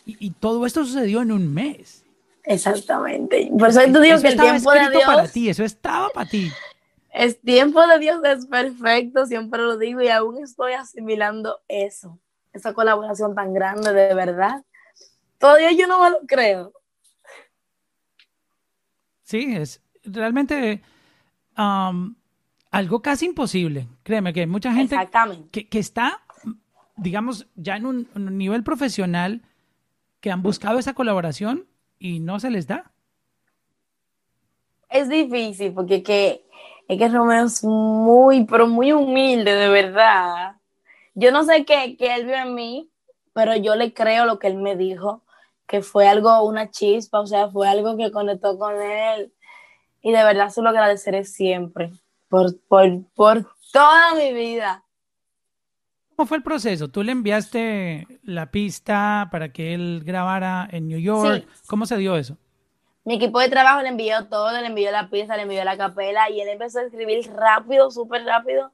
Y, 0.05 0.31
todo 0.31 0.67
esto 0.67 0.85
sucedió 0.85 1.23
en 1.23 1.31
un 1.31 1.53
mes. 1.53 2.03
Exactamente. 2.43 3.53
Por 3.57 3.69
eso 3.69 3.81
tú 3.93 4.01
digo 4.01 4.21
que 4.21 4.29
el 4.29 4.41
tiempo 4.41 4.73
de 4.73 4.91
Dios. 4.91 5.05
para 5.07 5.29
ti, 5.29 5.49
eso 5.49 5.63
estaba 5.63 6.09
para 6.09 6.29
ti. 6.29 6.51
El 7.13 7.37
tiempo 7.37 7.87
de 7.87 7.99
Dios 7.99 8.25
es 8.25 8.47
perfecto, 8.47 9.27
siempre 9.27 9.61
lo 9.61 9.77
digo, 9.77 10.01
y 10.01 10.09
aún 10.09 10.43
estoy 10.43 10.73
asimilando 10.73 11.61
eso, 11.69 12.19
esa 12.55 12.73
colaboración 12.73 13.35
tan 13.35 13.53
grande, 13.53 13.93
de 13.93 14.15
verdad. 14.15 14.65
Todavía 15.39 15.73
yo 15.73 15.87
no 15.87 16.03
me 16.03 16.11
lo 16.11 16.21
creo. 16.27 16.73
Sí, 19.25 19.55
es 19.55 19.83
realmente 20.05 20.83
um, 21.59 22.15
algo 22.71 23.03
casi 23.03 23.27
imposible. 23.27 23.89
Créeme 24.03 24.33
que 24.33 24.41
hay 24.41 24.47
mucha 24.47 24.73
gente 24.73 24.97
que, 25.51 25.69
que, 25.69 25.79
está, 25.79 26.23
digamos, 26.97 27.47
ya 27.55 27.77
en 27.77 27.87
un, 27.87 28.09
nivel 28.39 28.65
profesional 28.65 29.43
que 30.21 30.31
han 30.31 30.43
buscado 30.43 30.79
esa 30.79 30.95
colaboración 30.95 31.67
y 31.99 32.21
no 32.21 32.41
se 32.41 32.51
les 32.51 32.67
da. 32.67 32.91
Es 34.89 35.09
difícil 35.09 35.73
porque 35.73 36.03
que, 36.03 36.47
es 36.89 36.99
que 36.99 37.09
Romeo 37.09 37.45
es 37.47 37.65
muy, 37.65 38.45
pero 38.45 38.67
muy 38.67 38.93
humilde, 38.93 39.55
de 39.55 39.69
verdad. 39.69 40.57
Yo 41.15 41.31
no 41.31 41.45
sé 41.45 41.65
qué, 41.65 41.97
qué 41.97 42.15
él 42.15 42.27
vio 42.27 42.37
en 42.37 42.55
mí, 42.55 42.91
pero 43.33 43.57
yo 43.57 43.77
le 43.77 43.93
creo 43.93 44.25
lo 44.27 44.39
que 44.39 44.49
él 44.49 44.57
me 44.57 44.77
dijo, 44.77 45.23
que 45.67 45.83
fue 45.83 46.09
algo, 46.09 46.43
una 46.43 46.71
chispa, 46.71 47.21
o 47.21 47.27
sea, 47.27 47.49
fue 47.49 47.69
algo 47.69 47.97
que 47.97 48.11
conectó 48.11 48.59
con 48.59 48.81
él. 48.81 49.33
Y 50.03 50.13
de 50.13 50.25
verdad 50.25 50.49
se 50.49 50.63
lo 50.63 50.69
agradeceré 50.69 51.25
siempre 51.25 51.93
por, 52.29 52.59
por, 53.15 53.47
toda 53.73 54.15
mi 54.15 54.33
vida. 54.33 54.85
¿Cómo 56.17 56.27
fue 56.27 56.39
el 56.39 56.43
proceso? 56.43 56.89
¿Tú 56.89 57.03
le 57.03 57.13
enviaste 57.13 58.07
la 58.23 58.51
pista 58.51 59.29
para 59.31 59.53
que 59.53 59.75
él 59.75 60.03
grabara 60.05 60.69
en 60.71 60.89
New 60.89 60.99
York? 60.99 61.47
¿Cómo 61.67 61.87
se 61.87 61.97
dio 61.97 62.17
eso? 62.17 62.37
Mi 63.05 63.15
equipo 63.15 63.41
de 63.41 63.49
trabajo 63.49 63.83
le 63.83 63.89
envió 63.89 64.27
todo, 64.29 64.53
le 64.53 64.67
envió 64.67 64.91
la 64.93 65.11
pista, 65.11 65.37
le 65.37 65.43
envió 65.43 65.65
la 65.65 65.77
capela 65.77 66.31
y 66.31 66.41
él 66.41 66.49
empezó 66.49 66.79
a 66.79 66.83
escribir 66.83 67.33
rápido, 67.33 67.91
súper 67.91 68.25
rápido. 68.25 68.71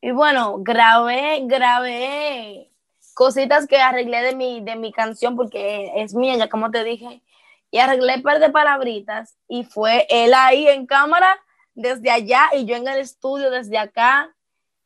Y 0.00 0.10
bueno, 0.10 0.56
grabé, 0.58 1.40
grabé 1.44 2.70
cositas 3.14 3.66
que 3.66 3.78
arreglé 3.78 4.22
de 4.22 4.36
mi, 4.36 4.60
de 4.60 4.76
mi 4.76 4.92
canción 4.92 5.36
porque 5.36 5.90
es 5.96 6.14
mía, 6.14 6.36
ya 6.36 6.48
como 6.48 6.70
te 6.70 6.84
dije. 6.84 7.22
Y 7.70 7.78
arreglé 7.78 8.16
un 8.16 8.22
par 8.22 8.40
de 8.40 8.50
palabritas 8.50 9.36
y 9.48 9.64
fue 9.64 10.06
él 10.10 10.34
ahí 10.34 10.68
en 10.68 10.86
cámara 10.86 11.38
desde 11.74 12.10
allá 12.10 12.50
y 12.52 12.66
yo 12.66 12.76
en 12.76 12.86
el 12.86 12.98
estudio 12.98 13.50
desde 13.50 13.78
acá 13.78 14.34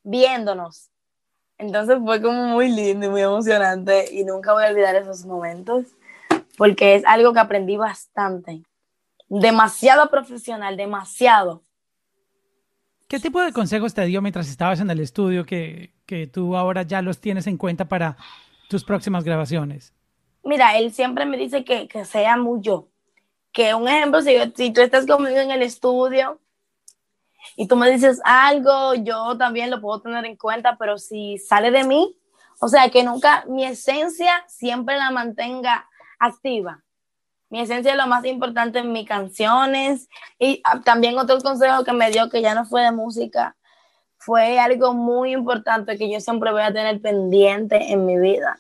viéndonos. 0.05 0.91
Entonces 1.59 1.99
fue 2.05 2.23
como 2.23 2.45
muy 2.45 2.69
lindo 2.69 3.07
y 3.07 3.09
muy 3.09 3.23
emocionante 3.23 4.13
y 4.13 4.23
nunca 4.23 4.53
voy 4.53 4.65
a 4.65 4.69
olvidar 4.69 4.95
esos 4.95 5.25
momentos 5.25 5.87
porque 6.57 6.95
es 6.95 7.05
algo 7.07 7.33
que 7.33 7.41
aprendí 7.41 7.77
bastante. 7.77 8.63
Demasiado 9.29 10.09
profesional, 10.11 10.77
demasiado. 10.77 11.63
¿Qué 13.09 13.21
tipo 13.21 13.41
de 13.41 13.53
consejos 13.53 13.95
te 13.95 14.05
dio 14.05 14.21
mientras 14.23 14.49
estabas 14.49 14.81
en 14.81 14.91
el 14.91 15.01
estudio 15.01 15.45
que, 15.45 15.95
que 16.07 16.27
tú 16.27 16.57
ahora 16.57 16.83
ya 16.83 17.03
los 17.03 17.21
tienes 17.21 17.47
en 17.47 17.57
cuenta 17.57 17.87
para 17.87 18.17
tus 18.69 18.85
próximas 18.85 19.25
grabaciones? 19.25 19.95
Mira, 20.43 20.77
él 20.79 20.93
siempre 20.93 21.27
me 21.27 21.37
dice 21.37 21.65
que, 21.65 21.89
que 21.89 22.05
sea 22.05 22.37
muy 22.37 22.61
yo. 22.61 22.89
Que 23.53 23.75
un 23.75 23.89
ejemplo, 23.89 24.23
si, 24.23 24.37
si 24.55 24.73
tú 24.73 24.81
estás 24.81 25.07
conmigo 25.07 25.37
en 25.37 25.51
el 25.51 25.63
estudio, 25.63 26.41
y 27.55 27.69
tú 27.69 27.77
me 27.77 27.91
dices 27.91 28.21
algo, 28.25 28.95
yo 28.95 29.37
también 29.39 29.71
lo 29.71 29.81
puedo 29.81 30.01
tener 30.01 30.25
en 30.25 30.37
cuenta, 30.37 30.77
pero 30.79 30.99
si 30.99 31.39
sale 31.39 31.71
de 31.71 31.85
mí, 31.85 32.17
o 32.61 32.69
sea, 32.69 32.91
que 32.91 33.05
nunca 33.05 33.45
mi 33.47 33.65
esencia 33.65 34.45
siempre 34.49 34.97
la 34.97 35.11
mantenga 35.11 35.89
activa. 36.19 36.83
Mi 37.49 37.61
esencia 37.61 37.93
es 37.93 37.97
lo 37.97 38.07
más 38.07 38.25
importante 38.25 38.81
en 38.81 38.93
mis 38.93 39.07
canciones. 39.07 40.09
Y 40.39 40.61
ah, 40.65 40.81
también 40.85 41.19
otro 41.19 41.39
consejo 41.41 41.85
que 41.85 41.93
me 41.93 42.11
dio, 42.11 42.29
que 42.29 42.43
ya 42.43 42.55
no 42.55 42.65
fue 42.65 42.83
de 42.83 42.93
música, 42.93 43.57
fue 44.17 44.59
algo 44.59 44.95
muy 44.95 45.33
importante 45.33 45.97
que 45.97 46.11
yo 46.11 46.21
siempre 46.21 46.51
voy 46.51 46.63
a 46.63 46.73
tener 46.73 47.01
pendiente 47.01 47.93
en 47.93 48.05
mi 48.05 48.19
vida. 48.19 48.59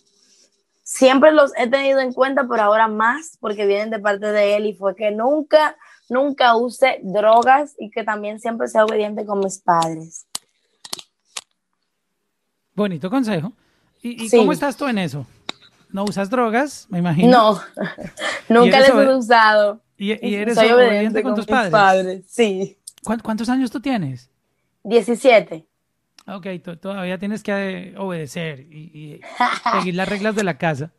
Siempre 0.82 1.32
los 1.32 1.52
he 1.56 1.66
tenido 1.68 1.98
en 1.98 2.12
cuenta, 2.12 2.46
pero 2.48 2.62
ahora 2.62 2.86
más 2.86 3.36
porque 3.40 3.66
vienen 3.66 3.90
de 3.90 3.98
parte 3.98 4.30
de 4.30 4.56
él 4.56 4.66
y 4.66 4.74
fue 4.74 4.94
que 4.94 5.10
nunca 5.10 5.76
nunca 6.08 6.56
use 6.56 7.00
drogas 7.02 7.74
y 7.78 7.90
que 7.90 8.04
también 8.04 8.40
siempre 8.40 8.68
sea 8.68 8.84
obediente 8.84 9.24
con 9.24 9.40
mis 9.40 9.58
padres. 9.58 10.26
Bonito 12.74 13.08
consejo. 13.10 13.52
¿Y, 14.02 14.30
cómo 14.30 14.52
estás 14.52 14.76
tú 14.76 14.86
en 14.86 14.98
eso? 14.98 15.26
¿No 15.90 16.04
usas 16.04 16.30
drogas, 16.30 16.86
me 16.90 16.98
imagino? 16.98 17.30
No, 17.30 17.60
nunca 18.48 18.80
les 18.80 18.90
he 18.90 19.14
usado. 19.14 19.80
¿Y, 19.96 20.10
eres 20.12 20.58
obediente, 20.58 21.22
con, 21.22 21.34
tus 21.34 21.46
padres? 21.46 21.70
padres? 21.70 22.24
Sí. 22.28 22.78
¿Cuántos 23.02 23.48
años 23.48 23.70
tú 23.70 23.80
tienes? 23.80 24.30
17. 24.82 25.66
Ok, 26.28 26.46
todavía 26.80 27.18
tienes 27.18 27.42
que 27.42 27.94
obedecer 27.96 28.60
y, 28.60 29.20
seguir 29.72 29.94
las 29.94 30.08
reglas 30.08 30.34
de 30.34 30.44
la 30.44 30.58
casa. 30.58 30.92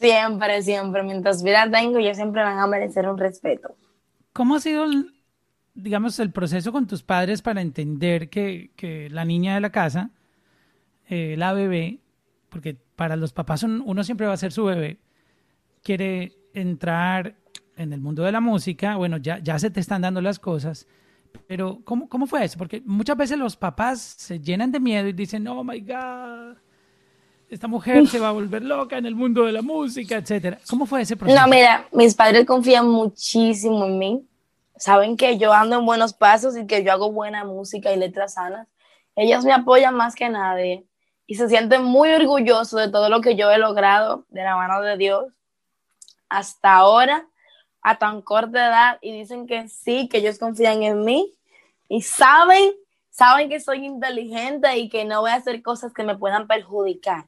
Siempre, 0.00 0.62
siempre. 0.62 1.02
Mientras 1.02 1.42
vida 1.42 1.70
tengo, 1.70 2.00
yo 2.00 2.14
siempre 2.14 2.42
van 2.42 2.58
a 2.58 2.66
merecer 2.66 3.08
un 3.08 3.18
respeto. 3.18 3.76
¿Cómo 4.32 4.56
ha 4.56 4.60
sido, 4.60 4.86
digamos, 5.74 6.18
el 6.18 6.32
proceso 6.32 6.72
con 6.72 6.86
tus 6.86 7.02
padres 7.02 7.42
para 7.42 7.60
entender 7.60 8.28
que, 8.30 9.08
la 9.10 9.24
niña 9.24 9.54
de 9.54 9.60
la 9.60 9.70
casa, 9.70 10.10
eh, 11.08 11.36
la 11.38 11.52
bebé, 11.52 12.00
porque 12.48 12.78
para 12.96 13.16
los 13.16 13.32
papás 13.32 13.62
uno 13.62 14.04
siempre 14.04 14.26
va 14.26 14.32
a 14.32 14.38
ser 14.38 14.52
su 14.52 14.64
bebé, 14.64 14.98
quiere 15.82 16.32
entrar 16.54 17.36
en 17.76 17.92
el 17.92 18.00
mundo 18.00 18.22
de 18.22 18.32
la 18.32 18.40
música, 18.40 18.96
bueno, 18.96 19.16
ya, 19.16 19.38
ya 19.38 19.58
se 19.58 19.70
te 19.70 19.80
están 19.80 20.02
dando 20.02 20.20
las 20.20 20.38
cosas, 20.38 20.86
pero 21.46 21.80
¿cómo, 21.84 22.08
¿cómo 22.08 22.26
fue 22.26 22.44
eso? 22.44 22.58
Porque 22.58 22.82
muchas 22.84 23.16
veces 23.16 23.38
los 23.38 23.56
papás 23.56 24.00
se 24.00 24.38
llenan 24.38 24.70
de 24.70 24.80
miedo 24.80 25.08
y 25.08 25.12
dicen, 25.12 25.46
oh 25.48 25.64
my 25.64 25.80
God, 25.80 26.56
esta 27.48 27.66
mujer 27.68 28.06
se 28.06 28.20
va 28.20 28.28
a 28.28 28.32
volver 28.32 28.62
loca 28.62 28.96
en 28.96 29.06
el 29.06 29.14
mundo 29.14 29.44
de 29.44 29.52
la 29.52 29.62
música, 29.62 30.16
etcétera. 30.16 30.58
¿Cómo 30.68 30.86
fue 30.86 31.02
ese 31.02 31.16
proceso? 31.16 31.40
No, 31.40 31.48
mira, 31.48 31.86
mis 31.92 32.14
padres 32.14 32.46
confían 32.46 32.88
muchísimo 32.88 33.84
en 33.86 33.98
mí. 33.98 34.28
Saben 34.76 35.16
que 35.16 35.38
yo 35.38 35.52
ando 35.52 35.78
en 35.78 35.86
buenos 35.86 36.14
pasos 36.14 36.56
y 36.56 36.66
que 36.66 36.82
yo 36.82 36.92
hago 36.92 37.12
buena 37.12 37.44
música 37.44 37.92
y 37.92 37.98
letras 37.98 38.34
sanas. 38.34 38.66
Ellos 39.14 39.44
me 39.44 39.52
apoyan 39.52 39.94
más 39.94 40.14
que 40.14 40.28
nadie 40.28 40.84
y 41.26 41.36
se 41.36 41.48
sienten 41.48 41.84
muy 41.84 42.10
orgullosos 42.10 42.80
de 42.80 42.90
todo 42.90 43.08
lo 43.08 43.20
que 43.20 43.36
yo 43.36 43.50
he 43.50 43.58
logrado 43.58 44.26
de 44.28 44.42
la 44.42 44.56
mano 44.56 44.80
de 44.82 44.96
Dios 44.96 45.32
hasta 46.28 46.74
ahora, 46.74 47.26
a 47.82 47.98
tan 47.98 48.22
corta 48.22 48.66
edad, 48.66 48.98
y 49.02 49.12
dicen 49.12 49.46
que 49.46 49.68
sí, 49.68 50.08
que 50.08 50.18
ellos 50.18 50.38
confían 50.38 50.82
en 50.82 51.04
mí 51.04 51.32
y 51.88 52.02
saben, 52.02 52.72
saben 53.10 53.48
que 53.48 53.60
soy 53.60 53.84
inteligente 53.84 54.76
y 54.78 54.88
que 54.88 55.04
no 55.04 55.20
voy 55.20 55.30
a 55.30 55.36
hacer 55.36 55.62
cosas 55.62 55.92
que 55.92 56.02
me 56.02 56.16
puedan 56.16 56.46
perjudicar. 56.46 57.26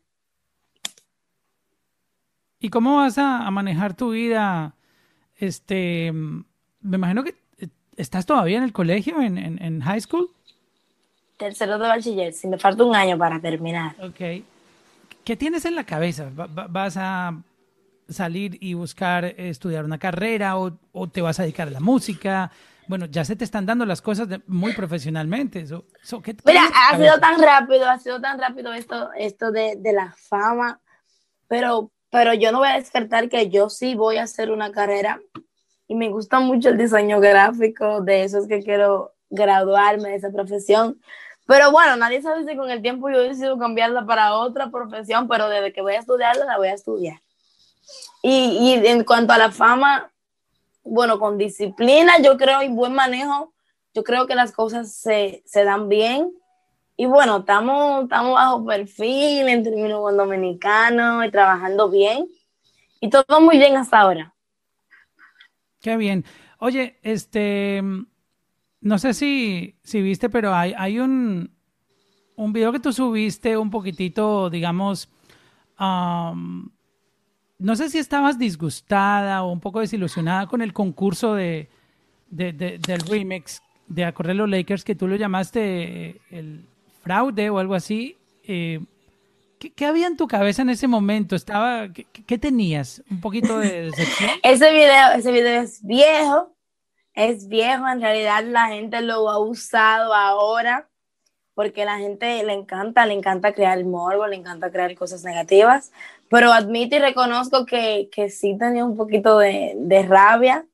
¿Y 2.58 2.70
cómo 2.70 2.96
vas 2.96 3.18
a, 3.18 3.50
manejar 3.50 3.94
tu 3.94 4.10
vida? 4.10 4.74
Este, 5.36 6.10
me 6.12 6.96
imagino 6.96 7.22
que 7.22 7.36
eh, 7.58 7.68
estás 7.96 8.24
todavía 8.24 8.56
en 8.56 8.64
el 8.64 8.72
colegio, 8.72 9.20
en, 9.20 9.38
en, 9.38 9.80
high 9.82 10.00
school. 10.00 10.30
Tercero 11.36 11.78
de 11.78 11.88
bachiller, 11.88 12.32
si 12.32 12.48
me 12.48 12.58
falta 12.58 12.84
un 12.84 12.94
año 12.94 13.18
para 13.18 13.40
terminar. 13.40 13.94
Ok. 14.00 14.44
¿Qué 15.24 15.36
tienes 15.36 15.64
en 15.64 15.74
la 15.74 15.84
cabeza? 15.84 16.30
¿Vas 16.34 16.96
a 16.96 17.36
salir 18.08 18.56
y 18.60 18.74
buscar 18.74 19.24
estudiar 19.24 19.84
una 19.84 19.98
carrera 19.98 20.56
o, 20.56 20.70
te 21.08 21.20
vas 21.20 21.38
a 21.40 21.42
dedicar 21.42 21.68
a 21.68 21.72
la 21.72 21.80
música? 21.80 22.50
Bueno, 22.86 23.06
ya 23.06 23.24
se 23.24 23.34
te 23.34 23.44
están 23.44 23.66
dando 23.66 23.84
las 23.84 24.00
cosas 24.00 24.28
muy 24.46 24.72
profesionalmente. 24.74 25.64
Mira, 26.44 26.62
ha 26.90 26.96
sido 26.96 27.18
tan 27.18 27.42
rápido, 27.42 27.90
ha 27.90 27.98
sido 27.98 28.20
tan 28.20 28.38
rápido 28.38 28.72
esto, 28.72 29.10
esto 29.18 29.50
de, 29.50 29.74
de 29.76 29.92
la 29.92 30.14
fama, 30.16 30.80
pero 31.48 31.90
pero 32.10 32.32
yo 32.34 32.52
no 32.52 32.58
voy 32.58 32.68
a 32.68 32.78
descartar 32.78 33.28
que 33.28 33.50
yo 33.50 33.68
sí 33.68 33.94
voy 33.94 34.16
a 34.16 34.22
hacer 34.22 34.50
una 34.50 34.72
carrera 34.72 35.20
y 35.88 35.94
me 35.94 36.08
gusta 36.08 36.40
mucho 36.40 36.70
el 36.70 36.78
diseño 36.78 37.20
gráfico, 37.20 38.00
de 38.00 38.24
eso 38.24 38.38
es 38.38 38.48
que 38.48 38.62
quiero 38.62 39.14
graduarme 39.28 40.10
de 40.10 40.16
esa 40.16 40.30
profesión. 40.30 41.00
Pero 41.46 41.70
bueno, 41.70 41.96
nadie 41.96 42.20
sabe 42.22 42.44
si 42.44 42.56
con 42.56 42.70
el 42.70 42.82
tiempo 42.82 43.08
yo 43.08 43.20
decido 43.20 43.58
cambiarla 43.58 44.04
para 44.04 44.34
otra 44.34 44.70
profesión, 44.70 45.28
pero 45.28 45.48
desde 45.48 45.72
que 45.72 45.80
voy 45.80 45.94
a 45.94 46.00
estudiarla, 46.00 46.44
la 46.44 46.58
voy 46.58 46.68
a 46.68 46.74
estudiar. 46.74 47.20
Y, 48.22 48.58
y 48.60 48.86
en 48.86 49.04
cuanto 49.04 49.32
a 49.32 49.38
la 49.38 49.52
fama, 49.52 50.10
bueno, 50.82 51.18
con 51.18 51.38
disciplina, 51.38 52.18
yo 52.20 52.36
creo, 52.36 52.62
y 52.62 52.68
buen 52.68 52.92
manejo, 52.94 53.52
yo 53.94 54.02
creo 54.02 54.26
que 54.26 54.34
las 54.34 54.52
cosas 54.52 54.92
se, 54.92 55.42
se 55.46 55.64
dan 55.64 55.88
bien 55.88 56.32
y 56.98 57.04
bueno, 57.04 57.38
estamos, 57.38 58.08
bajo 58.08 58.64
perfil 58.64 59.48
en 59.48 59.62
términos 59.62 60.00
con 60.00 60.16
dominicano 60.16 61.22
y 61.24 61.30
trabajando 61.30 61.90
bien. 61.90 62.26
Y 63.00 63.10
todo 63.10 63.40
muy 63.42 63.58
bien 63.58 63.76
hasta 63.76 64.00
ahora. 64.00 64.34
Qué 65.82 65.96
bien. 65.98 66.24
Oye, 66.58 66.98
este, 67.02 67.82
no 68.86 68.98
sé 68.98 69.14
si, 69.14 69.74
si 69.82 70.00
viste, 70.00 70.30
pero 70.30 70.54
hay, 70.54 70.72
hay 70.78 71.00
un, 71.00 71.50
un 72.36 72.52
video 72.52 72.70
que 72.70 72.78
tú 72.78 72.92
subiste 72.92 73.56
un 73.56 73.68
poquitito, 73.68 74.48
digamos, 74.48 75.08
no 75.76 76.70
sé 77.74 77.90
si 77.90 77.98
estabas 77.98 78.38
disgustada 78.38 79.42
o 79.42 79.50
un 79.50 79.58
poco 79.58 79.80
desilusionada 79.80 80.46
con 80.46 80.62
el 80.62 80.72
concurso 80.72 81.34
de, 81.34 81.68
del 82.30 83.00
remix 83.00 83.60
de 83.88 84.04
Acorrer 84.04 84.36
los 84.36 84.48
Lakers 84.48 84.84
que 84.84 84.94
tú 84.94 85.08
lo 85.08 85.16
llamaste 85.16 85.60
eh, 85.62 86.20
el 86.30 86.64
fraude 87.02 87.50
o 87.50 87.58
algo 87.58 87.74
así. 87.74 88.16
Eh, 88.44 88.80
¿qué, 89.58 89.84
había 89.84 90.06
en 90.06 90.16
tu 90.16 90.28
cabeza 90.28 90.62
en 90.62 90.70
ese 90.70 90.86
momento? 90.86 91.34
Estaba, 91.34 91.88
¿qué, 91.92 92.38
tenías? 92.38 93.02
¿Un 93.10 93.20
poquito 93.20 93.58
de 93.58 93.82
decepción? 93.90 94.30
ese 94.44 94.70
video, 94.70 95.12
ese 95.16 95.32
video 95.32 95.62
es 95.62 95.84
viejo, 95.84 96.55
es 97.16 97.48
viejo, 97.48 97.88
en 97.88 98.00
realidad 98.00 98.44
la 98.44 98.68
gente 98.68 99.00
lo 99.00 99.28
ha 99.28 99.40
usado 99.40 100.14
ahora 100.14 100.88
porque 101.54 101.84
la 101.84 101.98
gente 101.98 102.44
le 102.44 102.52
encanta, 102.52 103.06
le 103.06 103.14
encanta 103.14 103.52
crear 103.52 103.82
morbo, 103.84 104.26
le 104.28 104.36
encanta 104.36 104.70
crear 104.70 104.94
cosas 104.94 105.24
negativas, 105.24 105.90
pero 106.30 106.52
admito 106.52 106.94
y 106.94 106.98
reconozco 107.00 107.66
que, 107.66 108.08
que 108.12 108.30
sí 108.30 108.56
tenía 108.56 108.84
un 108.84 108.96
poquito 108.96 109.38
de, 109.38 109.72
de 109.74 110.02
rabia 110.04 110.64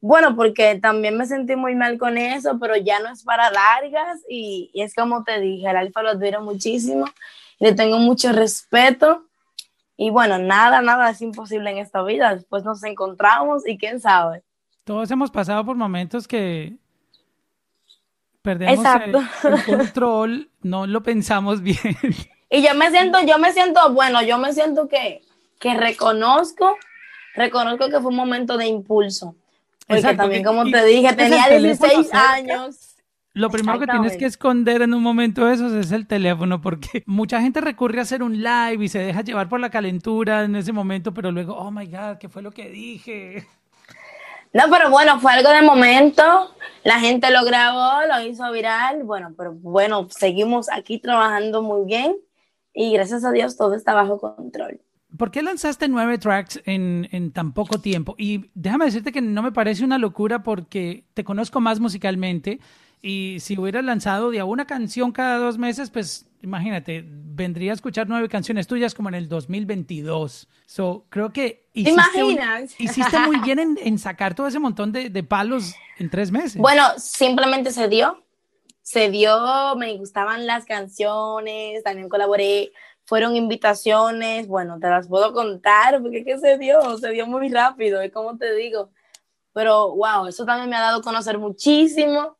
bueno, 0.00 0.36
porque 0.36 0.78
también 0.80 1.16
me 1.16 1.26
sentí 1.26 1.56
muy 1.56 1.74
mal 1.74 1.98
con 1.98 2.18
eso, 2.18 2.58
pero 2.60 2.76
ya 2.76 3.00
no 3.00 3.10
es 3.10 3.24
para 3.24 3.50
largas 3.50 4.20
y, 4.28 4.70
es 4.74 4.94
como 4.94 5.24
te 5.24 5.40
dije, 5.40 5.68
el 5.68 5.76
alfa 5.76 6.02
lo 6.02 6.10
admiro 6.10 6.40
muchísimo, 6.40 7.06
le 7.58 7.74
tengo 7.74 7.98
mucho 7.98 8.32
respeto 8.32 9.24
y 9.96 10.10
bueno, 10.10 10.38
nada, 10.38 10.82
nada 10.82 11.10
es 11.10 11.20
imposible 11.20 11.70
en 11.70 11.78
esta 11.78 12.02
vida, 12.04 12.34
después 12.34 12.64
nos 12.64 12.84
encontramos 12.84 13.66
y 13.66 13.76
quién 13.76 13.98
sabe. 14.00 14.44
Todos 14.88 15.10
hemos 15.10 15.30
pasado 15.30 15.62
por 15.66 15.76
momentos 15.76 16.26
que 16.26 16.78
perdemos 18.40 18.82
el, 19.04 19.64
control, 19.66 20.50
no 20.62 20.86
lo 20.86 21.02
pensamos 21.02 21.60
bien. 21.60 21.98
Y 22.48 22.62
yo 22.62 22.74
me 22.74 22.90
siento, 22.90 23.20
yo 23.20 23.38
me 23.38 23.52
siento, 23.52 23.92
bueno, 23.92 24.22
yo 24.22 24.38
me 24.38 24.54
siento 24.54 24.88
que, 24.88 25.20
que 25.60 25.74
reconozco, 25.74 26.74
reconozco 27.34 27.90
que 27.90 28.00
fue 28.00 28.06
un 28.06 28.16
momento 28.16 28.56
de 28.56 28.68
impulso 28.68 29.36
porque 29.86 30.14
también, 30.14 30.42
como 30.42 30.64
te 30.64 30.82
dije, 30.86 31.12
tenía 31.12 31.50
16 31.50 32.14
años. 32.14 32.94
Lo 33.34 33.50
primero 33.50 33.78
que 33.78 33.86
tienes 33.86 34.16
que 34.16 34.24
esconder 34.24 34.80
en 34.80 34.94
un 34.94 35.02
momento 35.02 35.44
de 35.44 35.54
esos 35.54 35.74
es 35.74 35.92
el 35.92 36.06
teléfono, 36.06 36.62
porque 36.62 37.02
mucha 37.04 37.42
gente 37.42 37.60
recurre 37.60 37.98
a 37.98 38.02
hacer 38.02 38.22
un 38.22 38.38
live 38.38 38.82
y 38.82 38.88
se 38.88 39.00
deja 39.00 39.20
llevar 39.20 39.50
por 39.50 39.60
la 39.60 39.68
calentura 39.68 40.44
en 40.44 40.56
ese 40.56 40.72
momento, 40.72 41.12
pero 41.12 41.30
luego, 41.30 41.54
oh 41.54 41.70
my 41.70 41.84
God, 41.84 42.16
¿qué 42.18 42.30
fue 42.30 42.40
lo 42.40 42.52
que 42.52 42.70
dije? 42.70 43.46
No, 44.58 44.64
pero 44.72 44.90
bueno, 44.90 45.20
fue 45.20 45.32
algo 45.34 45.50
de 45.50 45.62
momento. 45.62 46.52
La 46.82 46.98
gente 46.98 47.30
lo 47.30 47.44
grabó, 47.44 48.04
lo 48.08 48.28
hizo 48.28 48.50
viral. 48.50 49.04
Bueno, 49.04 49.32
pero 49.38 49.52
bueno, 49.52 50.08
seguimos 50.10 50.68
aquí 50.68 50.98
trabajando 50.98 51.62
muy 51.62 51.86
bien 51.86 52.16
y 52.74 52.92
gracias 52.92 53.24
a 53.24 53.30
Dios 53.30 53.56
todo 53.56 53.76
está 53.76 53.94
bajo 53.94 54.18
control. 54.18 54.80
¿Por 55.16 55.30
qué 55.30 55.42
lanzaste 55.42 55.86
nueve 55.86 56.18
tracks 56.18 56.60
en, 56.64 57.08
en, 57.12 57.30
tan 57.30 57.52
poco 57.52 57.80
tiempo? 57.80 58.16
Y 58.18 58.50
déjame 58.54 58.86
decirte 58.86 59.12
que 59.12 59.22
no 59.22 59.44
me 59.44 59.52
parece 59.52 59.84
una 59.84 59.96
locura 59.96 60.42
porque 60.42 61.04
te 61.14 61.22
conozco 61.22 61.60
más 61.60 61.78
musicalmente 61.78 62.58
y 63.00 63.38
si 63.40 63.58
hubieras 63.58 63.84
lanzado 63.84 64.30
de 64.30 64.42
una 64.42 64.66
canción 64.66 65.12
cada 65.12 65.38
dos 65.38 65.58
meses, 65.58 65.90
pues 65.90 66.26
imagínate, 66.42 67.04
vendría 67.06 67.72
a 67.72 67.74
escuchar 67.74 68.08
nueve 68.08 68.28
canciones 68.28 68.66
tuyas 68.66 68.94
como 68.94 69.08
en 69.08 69.14
el 69.14 69.28
2022. 69.28 70.48
So, 70.66 71.06
creo 71.08 71.32
que 71.32 71.68
hiciste, 71.72 72.68
hiciste 72.78 73.18
muy 73.20 73.38
bien 73.44 73.58
en, 73.58 73.78
en, 73.82 73.98
sacar 73.98 74.34
todo 74.34 74.46
ese 74.46 74.58
montón 74.58 74.92
de, 74.92 75.10
de 75.10 75.22
palos 75.22 75.74
en 75.98 76.10
tres 76.10 76.30
meses. 76.30 76.56
Bueno, 76.56 76.84
simplemente 76.96 77.70
se 77.70 77.88
dio. 77.88 78.24
Se 78.82 79.10
dio, 79.10 79.76
me 79.76 79.94
gustaban 79.98 80.46
las 80.46 80.64
canciones, 80.64 81.82
también 81.82 82.08
colaboré 82.08 82.72
fueron 83.08 83.36
invitaciones, 83.36 84.46
bueno, 84.48 84.78
te 84.78 84.86
las 84.86 85.08
puedo 85.08 85.32
contar, 85.32 86.02
porque 86.02 86.24
¿qué 86.24 86.36
se 86.38 86.58
dio? 86.58 86.98
Se 86.98 87.08
dio 87.08 87.26
muy 87.26 87.48
rápido, 87.48 88.02
es 88.02 88.12
como 88.12 88.36
te 88.36 88.54
digo. 88.54 88.90
Pero, 89.54 89.96
wow, 89.96 90.26
eso 90.26 90.44
también 90.44 90.68
me 90.68 90.76
ha 90.76 90.82
dado 90.82 90.98
a 90.98 91.02
conocer 91.02 91.38
muchísimo. 91.38 92.37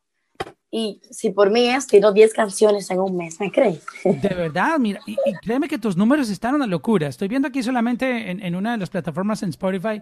Y 0.71 1.01
si 1.09 1.31
por 1.31 1.49
mí 1.49 1.67
es, 1.67 1.87
tiro 1.87 2.11
10 2.11 2.33
canciones 2.33 2.91
en 2.91 2.99
un 2.99 3.17
mes, 3.17 3.39
¿me 3.39 3.51
crees? 3.51 3.83
De 4.03 4.29
verdad, 4.29 4.77
mira, 4.77 4.99
y, 5.07 5.15
créeme 5.41 5.67
que 5.67 5.79
tus 5.79 5.97
números 5.97 6.29
están 6.29 6.55
una 6.55 6.67
locura. 6.67 7.07
Estoy 7.07 7.27
viendo 7.27 7.47
aquí 7.47 7.63
solamente 7.63 8.29
en, 8.29 8.43
en 8.43 8.55
una 8.55 8.73
de 8.73 8.77
las 8.77 8.89
plataformas 8.89 9.41
en 9.41 9.49
Spotify, 9.49 10.01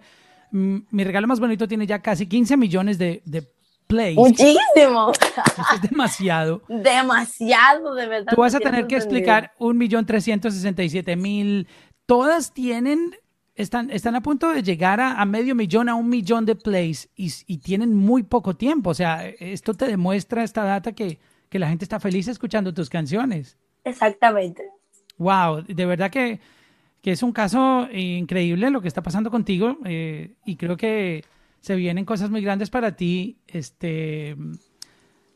mm, 0.52 0.78
mi 0.92 1.04
regalo 1.04 1.28
más 1.28 1.40
bonito 1.40 1.68
tiene 1.68 1.88
ya 1.88 2.00
casi 2.00 2.28
15 2.28 2.58
millones 2.58 2.98
de, 2.98 3.22
de 3.26 3.48
Muchísimo. 3.90 5.12
es 5.74 5.82
demasiado. 5.82 6.62
Demasiado, 6.68 7.96
de 7.96 8.08
verdad. 8.08 8.34
Tú 8.34 8.42
vas 8.42 8.56
a 8.56 8.60
tener 8.60 8.88
que 8.88 8.96
explicar 8.96 9.54
un 9.60 9.78
millón 9.78 10.06
trescientos 10.06 10.54
sesenta 10.54 10.84
y 10.84 10.90
siete 10.90 11.16
mil. 11.16 11.68
Todas 12.06 12.54
tienen, 12.54 13.16
están, 13.58 13.90
están 13.90 14.16
a 14.16 14.22
punto 14.22 14.54
de 14.54 14.62
llegar 14.62 15.02
a, 15.02 15.26
medio 15.26 15.56
millón, 15.56 15.90
a 15.90 15.96
un 15.96 16.08
millón 16.08 16.46
de 16.46 16.56
plays 16.56 17.10
y, 17.16 17.34
y, 17.48 17.58
tienen 17.58 17.94
muy 17.96 18.22
poco 18.22 18.56
tiempo. 18.56 18.92
O 18.92 18.94
sea, 18.94 19.28
esto 19.28 19.74
te 19.74 19.88
demuestra 19.88 20.44
esta 20.44 20.64
data 20.64 20.92
que, 20.92 21.18
que 21.50 21.58
la 21.58 21.68
gente 21.68 21.84
está 21.84 22.00
feliz 22.00 22.28
escuchando 22.28 22.72
tus 22.72 22.90
canciones. 22.90 23.58
Exactamente. 23.84 24.64
Wow, 25.18 25.64
de 25.64 25.86
verdad 25.88 26.12
que, 26.12 26.40
que 27.02 27.12
es 27.12 27.24
un 27.24 27.32
caso 27.32 27.88
increíble 27.92 28.70
lo 28.70 28.80
que 28.80 28.88
está 28.88 29.02
pasando 29.02 29.32
contigo 29.32 29.80
eh, 29.86 30.36
y 30.46 30.56
creo 30.56 30.78
que 30.78 31.26
se 31.60 31.76
vienen 31.76 32.06
cosas 32.06 32.30
muy 32.30 32.42
grandes 32.42 32.70
para 32.70 32.96
ti. 32.96 33.40
Este, 33.48 34.38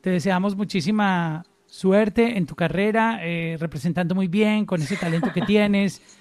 te 0.01 0.11
deseamos 0.11 0.55
muchísima 0.55 1.43
suerte 1.65 2.37
en 2.37 2.45
tu 2.45 2.53
carrera, 2.55 3.19
eh, 3.23 3.57
representando 3.59 4.13
muy 4.13 4.27
bien 4.27 4.67
con 4.67 4.79
ese 4.79 4.95
talento 4.95 5.33
que 5.33 5.41
tienes. 5.41 6.01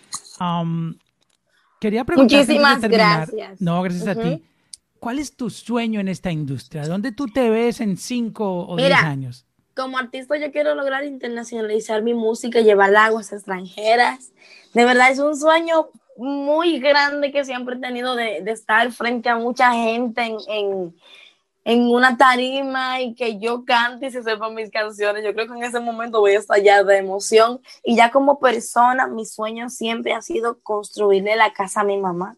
Um, 0.40 0.94
quería 1.80 2.04
preguntarte. 2.04 2.52
Muchísimas 2.52 2.80
gracias. 2.82 3.60
No, 3.60 3.82
gracias 3.82 4.06
a 4.06 4.14
ti. 4.14 4.44
¿Cuál 5.00 5.18
es 5.18 5.34
tu 5.34 5.48
sueño 5.50 5.98
en 5.98 6.08
esta 6.08 6.30
industria? 6.30 6.86
¿Dónde 6.86 7.10
tú 7.10 7.26
te 7.26 7.48
ves 7.48 7.80
en 7.80 7.96
cinco 7.96 8.66
o 8.68 8.76
diez 8.76 8.92
años? 8.92 9.46
Como 9.74 9.96
artista 9.96 10.36
yo 10.36 10.52
quiero 10.52 10.74
lograr 10.74 11.04
internacionalizar 11.04 12.02
mi 12.02 12.12
música, 12.12 12.60
llevar 12.60 12.94
aguas 12.94 13.32
extranjeras. 13.32 14.32
De 14.74 14.84
verdad 14.84 15.10
es 15.10 15.18
un 15.18 15.34
sueño 15.36 15.88
muy 16.18 16.78
grande 16.80 17.32
que 17.32 17.46
siempre 17.46 17.76
he 17.76 17.78
tenido 17.78 18.14
de, 18.14 18.38
estar 18.46 18.92
frente 18.92 19.30
a 19.30 19.36
mucha 19.36 19.72
gente 19.72 20.22
en, 20.22 20.36
en, 20.48 20.94
una 21.64 22.16
tarima 22.16 23.00
y 23.00 23.14
que 23.14 23.38
yo 23.38 23.64
cante 23.64 24.06
y 24.06 24.10
se 24.10 24.22
sepan 24.22 24.54
mis 24.54 24.70
canciones. 24.70 25.24
Yo 25.24 25.32
creo 25.34 25.46
que 25.46 25.54
en 25.54 25.62
ese 25.62 25.80
momento 25.80 26.20
voy 26.20 26.32
a 26.32 26.38
estallar 26.38 26.84
de 26.84 26.98
emoción. 26.98 27.60
Y 27.84 27.96
ya 27.96 28.10
como 28.10 28.38
persona, 28.38 29.06
mi 29.06 29.26
sueño 29.26 29.68
siempre 29.68 30.14
ha 30.14 30.22
sido 30.22 30.60
construirle 30.60 31.36
la 31.36 31.52
casa 31.52 31.82
a 31.82 31.84
mi 31.84 31.98
mamá. 31.98 32.36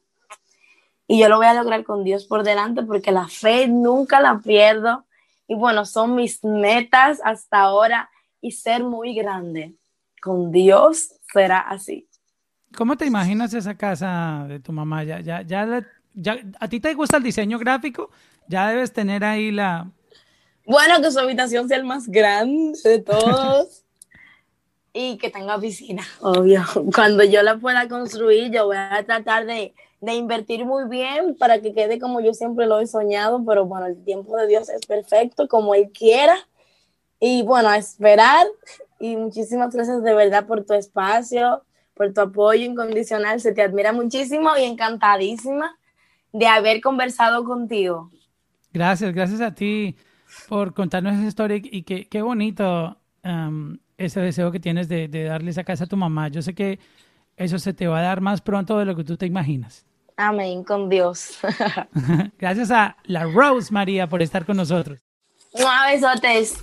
Y 1.06 1.20
yo 1.20 1.28
lo 1.28 1.36
voy 1.36 1.46
a 1.46 1.54
lograr 1.54 1.84
con 1.84 2.04
Dios 2.04 2.26
por 2.26 2.42
delante 2.42 2.82
porque 2.82 3.12
la 3.12 3.28
fe 3.28 3.68
nunca 3.68 4.20
la 4.20 4.38
pierdo. 4.38 5.06
Y 5.46 5.54
bueno, 5.54 5.84
son 5.84 6.14
mis 6.14 6.42
metas 6.42 7.20
hasta 7.24 7.60
ahora 7.60 8.10
y 8.40 8.52
ser 8.52 8.82
muy 8.82 9.14
grande. 9.14 9.74
Con 10.20 10.50
Dios 10.50 11.14
será 11.32 11.60
así. 11.60 12.08
¿Cómo 12.76 12.96
te 12.96 13.06
imaginas 13.06 13.52
esa 13.52 13.76
casa 13.76 14.46
de 14.48 14.60
tu 14.60 14.72
mamá? 14.72 15.04
Ya, 15.04 15.20
ya, 15.20 15.42
ya, 15.42 15.86
ya, 16.14 16.38
¿A 16.58 16.68
ti 16.68 16.80
te 16.80 16.94
gusta 16.94 17.18
el 17.18 17.22
diseño 17.22 17.58
gráfico? 17.58 18.10
Ya 18.52 18.68
debes 18.68 18.92
tener 18.92 19.24
ahí 19.24 19.50
la... 19.50 19.90
Bueno, 20.66 21.00
que 21.00 21.10
su 21.10 21.18
habitación 21.18 21.68
sea 21.68 21.78
el 21.78 21.84
más 21.84 22.06
grande 22.06 22.78
de 22.84 22.98
todos 22.98 23.84
y 24.92 25.16
que 25.16 25.30
tenga 25.30 25.58
piscina, 25.58 26.04
obvio. 26.20 26.62
Cuando 26.94 27.24
yo 27.24 27.42
la 27.42 27.56
pueda 27.56 27.88
construir, 27.88 28.52
yo 28.52 28.66
voy 28.66 28.76
a 28.76 29.02
tratar 29.06 29.46
de, 29.46 29.74
de 30.00 30.14
invertir 30.14 30.66
muy 30.66 30.86
bien 30.86 31.34
para 31.34 31.62
que 31.62 31.72
quede 31.72 31.98
como 31.98 32.20
yo 32.20 32.34
siempre 32.34 32.66
lo 32.66 32.78
he 32.78 32.86
soñado, 32.86 33.42
pero 33.44 33.64
bueno, 33.64 33.86
el 33.86 34.04
tiempo 34.04 34.36
de 34.36 34.46
Dios 34.46 34.68
es 34.68 34.84
perfecto, 34.86 35.48
como 35.48 35.74
Él 35.74 35.90
quiera. 35.90 36.36
Y 37.18 37.42
bueno, 37.42 37.70
a 37.70 37.78
esperar. 37.78 38.46
Y 39.00 39.16
muchísimas 39.16 39.74
gracias 39.74 40.02
de 40.02 40.14
verdad 40.14 40.46
por 40.46 40.64
tu 40.64 40.74
espacio 40.74 41.64
por 41.94 42.12
tu 42.12 42.20
apoyo 42.20 42.64
incondicional. 42.64 43.40
Se 43.40 43.52
te 43.52 43.62
admira 43.62 43.92
muchísimo 43.92 44.50
y 44.56 44.64
encantadísima 44.64 45.78
de 46.32 46.46
haber 46.46 46.80
conversado 46.80 47.44
contigo. 47.44 48.10
Gracias, 48.72 49.12
gracias 49.14 49.40
a 49.40 49.54
ti 49.54 49.96
por 50.48 50.74
contarnos 50.74 51.14
esa 51.14 51.26
historia 51.26 51.60
y 51.62 51.82
qué, 51.82 52.08
qué 52.08 52.22
bonito 52.22 52.96
um, 53.24 53.76
ese 53.98 54.20
deseo 54.20 54.50
que 54.50 54.60
tienes 54.60 54.88
de, 54.88 55.08
de 55.08 55.24
darle 55.24 55.50
esa 55.50 55.64
casa 55.64 55.84
a 55.84 55.86
tu 55.86 55.96
mamá. 55.96 56.28
Yo 56.28 56.42
sé 56.42 56.54
que 56.54 56.78
eso 57.36 57.58
se 57.58 57.72
te 57.72 57.86
va 57.86 57.98
a 57.98 58.02
dar 58.02 58.20
más 58.20 58.40
pronto 58.40 58.78
de 58.78 58.84
lo 58.84 58.96
que 58.96 59.04
tú 59.04 59.16
te 59.16 59.26
imaginas. 59.26 59.84
Amén, 60.16 60.62
con 60.64 60.88
Dios. 60.88 61.38
Gracias 62.38 62.70
a 62.70 62.96
la 63.04 63.24
Rose 63.24 63.72
María 63.72 64.08
por 64.08 64.22
estar 64.22 64.44
con 64.44 64.56
nosotros. 64.56 65.00
Un 65.52 65.64
besotes. 65.90 66.62